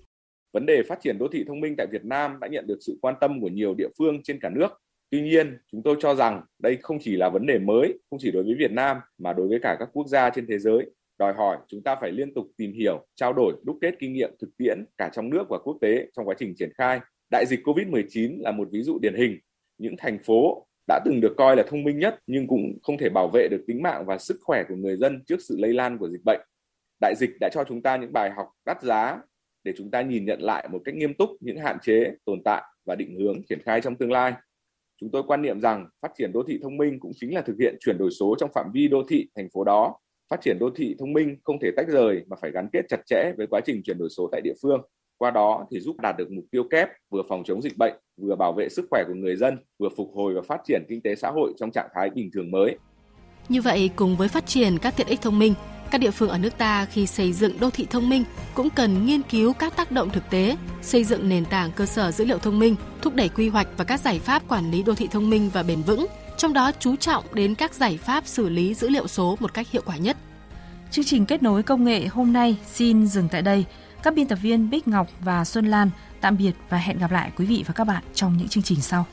Vấn 0.53 0.67
đề 0.67 0.83
phát 0.89 0.99
triển 1.03 1.19
đô 1.19 1.29
thị 1.33 1.45
thông 1.47 1.61
minh 1.61 1.75
tại 1.79 1.87
Việt 1.93 2.05
Nam 2.05 2.41
đã 2.41 2.49
nhận 2.49 2.67
được 2.67 2.79
sự 2.81 2.99
quan 3.03 3.15
tâm 3.21 3.41
của 3.41 3.49
nhiều 3.49 3.75
địa 3.75 3.89
phương 3.99 4.23
trên 4.23 4.41
cả 4.41 4.49
nước. 4.49 4.69
Tuy 5.11 5.23
nhiên, 5.23 5.59
chúng 5.73 5.83
tôi 5.83 5.97
cho 6.01 6.15
rằng 6.15 6.43
đây 6.59 6.79
không 6.83 6.99
chỉ 7.01 7.17
là 7.17 7.29
vấn 7.29 7.47
đề 7.47 7.59
mới, 7.59 7.99
không 8.11 8.19
chỉ 8.23 8.31
đối 8.31 8.43
với 8.43 8.55
Việt 8.59 8.73
Nam 8.73 8.97
mà 9.19 9.33
đối 9.33 9.49
với 9.49 9.59
cả 9.63 9.77
các 9.79 9.89
quốc 9.93 10.07
gia 10.07 10.31
trên 10.31 10.47
thế 10.49 10.59
giới. 10.59 10.91
Đòi 11.19 11.35
hỏi 11.35 11.57
chúng 11.69 11.83
ta 11.83 11.97
phải 12.01 12.13
liên 12.13 12.35
tục 12.35 12.47
tìm 12.57 12.73
hiểu, 12.73 13.07
trao 13.15 13.33
đổi, 13.33 13.55
đúc 13.65 13.79
kết 13.81 13.95
kinh 13.99 14.13
nghiệm 14.13 14.31
thực 14.41 14.57
tiễn 14.57 14.85
cả 14.99 15.11
trong 15.13 15.31
nước 15.31 15.45
và 15.49 15.59
quốc 15.59 15.79
tế 15.81 16.07
trong 16.17 16.29
quá 16.29 16.35
trình 16.39 16.55
triển 16.59 16.73
khai. 16.79 17.01
Đại 17.33 17.47
dịch 17.47 17.61
COVID-19 17.65 18.43
là 18.43 18.53
một 18.53 18.69
ví 18.73 18.83
dụ 18.83 18.99
điển 18.99 19.15
hình. 19.15 19.39
Những 19.79 19.95
thành 19.99 20.19
phố 20.19 20.67
đã 20.89 21.01
từng 21.05 21.21
được 21.21 21.35
coi 21.37 21.57
là 21.57 21.63
thông 21.67 21.85
minh 21.85 21.99
nhất 21.99 22.19
nhưng 22.27 22.47
cũng 22.47 22.79
không 22.83 22.99
thể 22.99 23.09
bảo 23.09 23.29
vệ 23.35 23.49
được 23.51 23.65
tính 23.67 23.83
mạng 23.83 24.05
và 24.07 24.19
sức 24.19 24.37
khỏe 24.43 24.65
của 24.69 24.75
người 24.77 24.97
dân 24.97 25.25
trước 25.27 25.37
sự 25.41 25.57
lây 25.59 25.73
lan 25.73 25.99
của 25.99 26.09
dịch 26.09 26.21
bệnh. 26.25 26.41
Đại 27.01 27.15
dịch 27.17 27.31
đã 27.41 27.49
cho 27.53 27.65
chúng 27.65 27.83
ta 27.83 27.97
những 27.97 28.13
bài 28.13 28.31
học 28.31 28.47
đắt 28.67 28.83
giá 28.83 29.19
để 29.65 29.73
chúng 29.77 29.91
ta 29.91 30.03
nhìn 30.03 30.25
nhận 30.25 30.43
lại 30.43 30.69
một 30.69 30.83
cách 30.85 30.95
nghiêm 30.95 31.15
túc 31.15 31.31
những 31.41 31.59
hạn 31.59 31.79
chế, 31.83 32.13
tồn 32.25 32.43
tại 32.45 32.63
và 32.85 32.95
định 32.95 33.15
hướng 33.19 33.43
triển 33.49 33.63
khai 33.65 33.81
trong 33.81 33.97
tương 33.97 34.13
lai. 34.13 34.33
Chúng 35.01 35.11
tôi 35.11 35.23
quan 35.27 35.43
niệm 35.43 35.61
rằng 35.61 35.89
phát 36.03 36.13
triển 36.19 36.33
đô 36.33 36.43
thị 36.49 36.59
thông 36.63 36.77
minh 36.77 37.01
cũng 37.01 37.13
chính 37.15 37.35
là 37.35 37.41
thực 37.41 37.57
hiện 37.61 37.77
chuyển 37.81 37.99
đổi 37.99 38.11
số 38.11 38.35
trong 38.39 38.51
phạm 38.55 38.71
vi 38.75 38.89
đô 38.89 39.03
thị 39.09 39.29
thành 39.37 39.49
phố 39.55 39.65
đó. 39.65 39.97
Phát 40.31 40.41
triển 40.41 40.59
đô 40.61 40.71
thị 40.77 40.97
thông 40.99 41.13
minh 41.13 41.37
không 41.45 41.59
thể 41.61 41.71
tách 41.77 41.89
rời 41.89 42.23
mà 42.27 42.37
phải 42.41 42.51
gắn 42.51 42.69
kết 42.73 42.83
chặt 42.89 43.01
chẽ 43.07 43.33
với 43.37 43.47
quá 43.47 43.61
trình 43.65 43.83
chuyển 43.85 43.99
đổi 43.99 44.09
số 44.17 44.29
tại 44.33 44.41
địa 44.41 44.55
phương. 44.63 44.81
Qua 45.23 45.31
đó 45.31 45.67
thì 45.71 45.81
giúp 45.81 45.97
đạt 46.03 46.17
được 46.19 46.31
mục 46.31 46.45
tiêu 46.51 46.65
kép 46.71 46.89
vừa 47.11 47.23
phòng 47.29 47.43
chống 47.45 47.63
dịch 47.63 47.77
bệnh, 47.77 47.93
vừa 48.23 48.37
bảo 48.37 48.53
vệ 48.53 48.69
sức 48.69 48.87
khỏe 48.91 49.05
của 49.07 49.15
người 49.15 49.37
dân, 49.37 49.59
vừa 49.79 49.89
phục 49.97 50.11
hồi 50.15 50.35
và 50.35 50.43
phát 50.49 50.61
triển 50.67 50.83
kinh 50.89 51.01
tế 51.01 51.15
xã 51.15 51.31
hội 51.31 51.53
trong 51.59 51.71
trạng 51.71 51.89
thái 51.95 52.11
bình 52.11 52.31
thường 52.35 52.51
mới. 52.51 52.79
Như 53.49 53.63
vậy, 53.63 53.91
cùng 53.97 54.17
với 54.17 54.29
phát 54.29 54.47
triển 54.47 54.79
các 54.79 54.95
tiện 54.97 55.07
ích 55.07 55.21
thông 55.21 55.39
minh, 55.39 55.55
các 55.91 55.99
địa 55.99 56.11
phương 56.11 56.29
ở 56.29 56.39
nước 56.39 56.59
ta 56.59 56.85
khi 56.85 57.07
xây 57.07 57.33
dựng 57.33 57.61
đô 57.61 57.71
thị 57.71 57.87
thông 57.91 58.09
minh 58.09 58.25
cũng 58.55 58.71
cần 58.71 59.07
nghiên 59.07 59.23
cứu 59.23 59.53
các 59.53 59.77
tác 59.77 59.91
động 59.91 60.11
thực 60.11 60.31
tế, 60.31 60.57
xây 60.81 61.05
dựng 61.05 61.29
nền 61.29 61.45
tảng 61.45 61.71
cơ 61.77 61.87
sở 61.87 62.11
dữ 62.11 62.25
liệu 62.25 62.39
thông 62.39 62.59
minh, 62.59 62.77
thúc 63.03 63.15
đẩy 63.15 63.29
quy 63.29 63.49
hoạch 63.49 63.69
và 63.77 63.85
các 63.85 64.01
giải 64.01 64.19
pháp 64.19 64.43
quản 64.49 64.71
lý 64.71 64.83
đô 64.83 64.95
thị 64.95 65.09
thông 65.11 65.31
minh 65.31 65.51
và 65.53 65.63
bền 65.63 65.83
vững, 65.83 66.07
trong 66.37 66.53
đó 66.53 66.73
chú 66.79 66.97
trọng 66.97 67.25
đến 67.33 67.55
các 67.55 67.75
giải 67.75 67.97
pháp 67.97 68.27
xử 68.27 68.49
lý 68.49 68.75
dữ 68.75 68.89
liệu 68.89 69.07
số 69.07 69.37
một 69.41 69.55
cách 69.55 69.71
hiệu 69.71 69.83
quả 69.87 69.97
nhất. 69.97 70.17
Chương 70.91 71.05
trình 71.05 71.27
kết 71.27 71.43
nối 71.43 71.63
công 71.63 71.85
nghệ 71.85 72.07
hôm 72.07 72.33
nay 72.33 72.57
xin 72.67 73.07
dừng 73.07 73.29
tại 73.29 73.43
đây. 73.43 73.65
Các 74.03 74.15
biên 74.15 74.27
tập 74.27 74.39
viên 74.43 74.71
Bích 74.71 74.89
Ngọc 74.89 75.09
và 75.21 75.45
Xuân 75.45 75.67
Lan 75.67 75.91
tạm 76.21 76.37
biệt 76.37 76.53
và 76.69 76.79
hẹn 76.79 76.99
gặp 76.99 77.11
lại 77.11 77.33
quý 77.37 77.47
vị 77.47 77.65
và 77.67 77.75
các 77.75 77.85
bạn 77.85 78.03
trong 78.15 78.37
những 78.37 78.49
chương 78.49 78.63
trình 78.63 78.81
sau. 78.81 79.07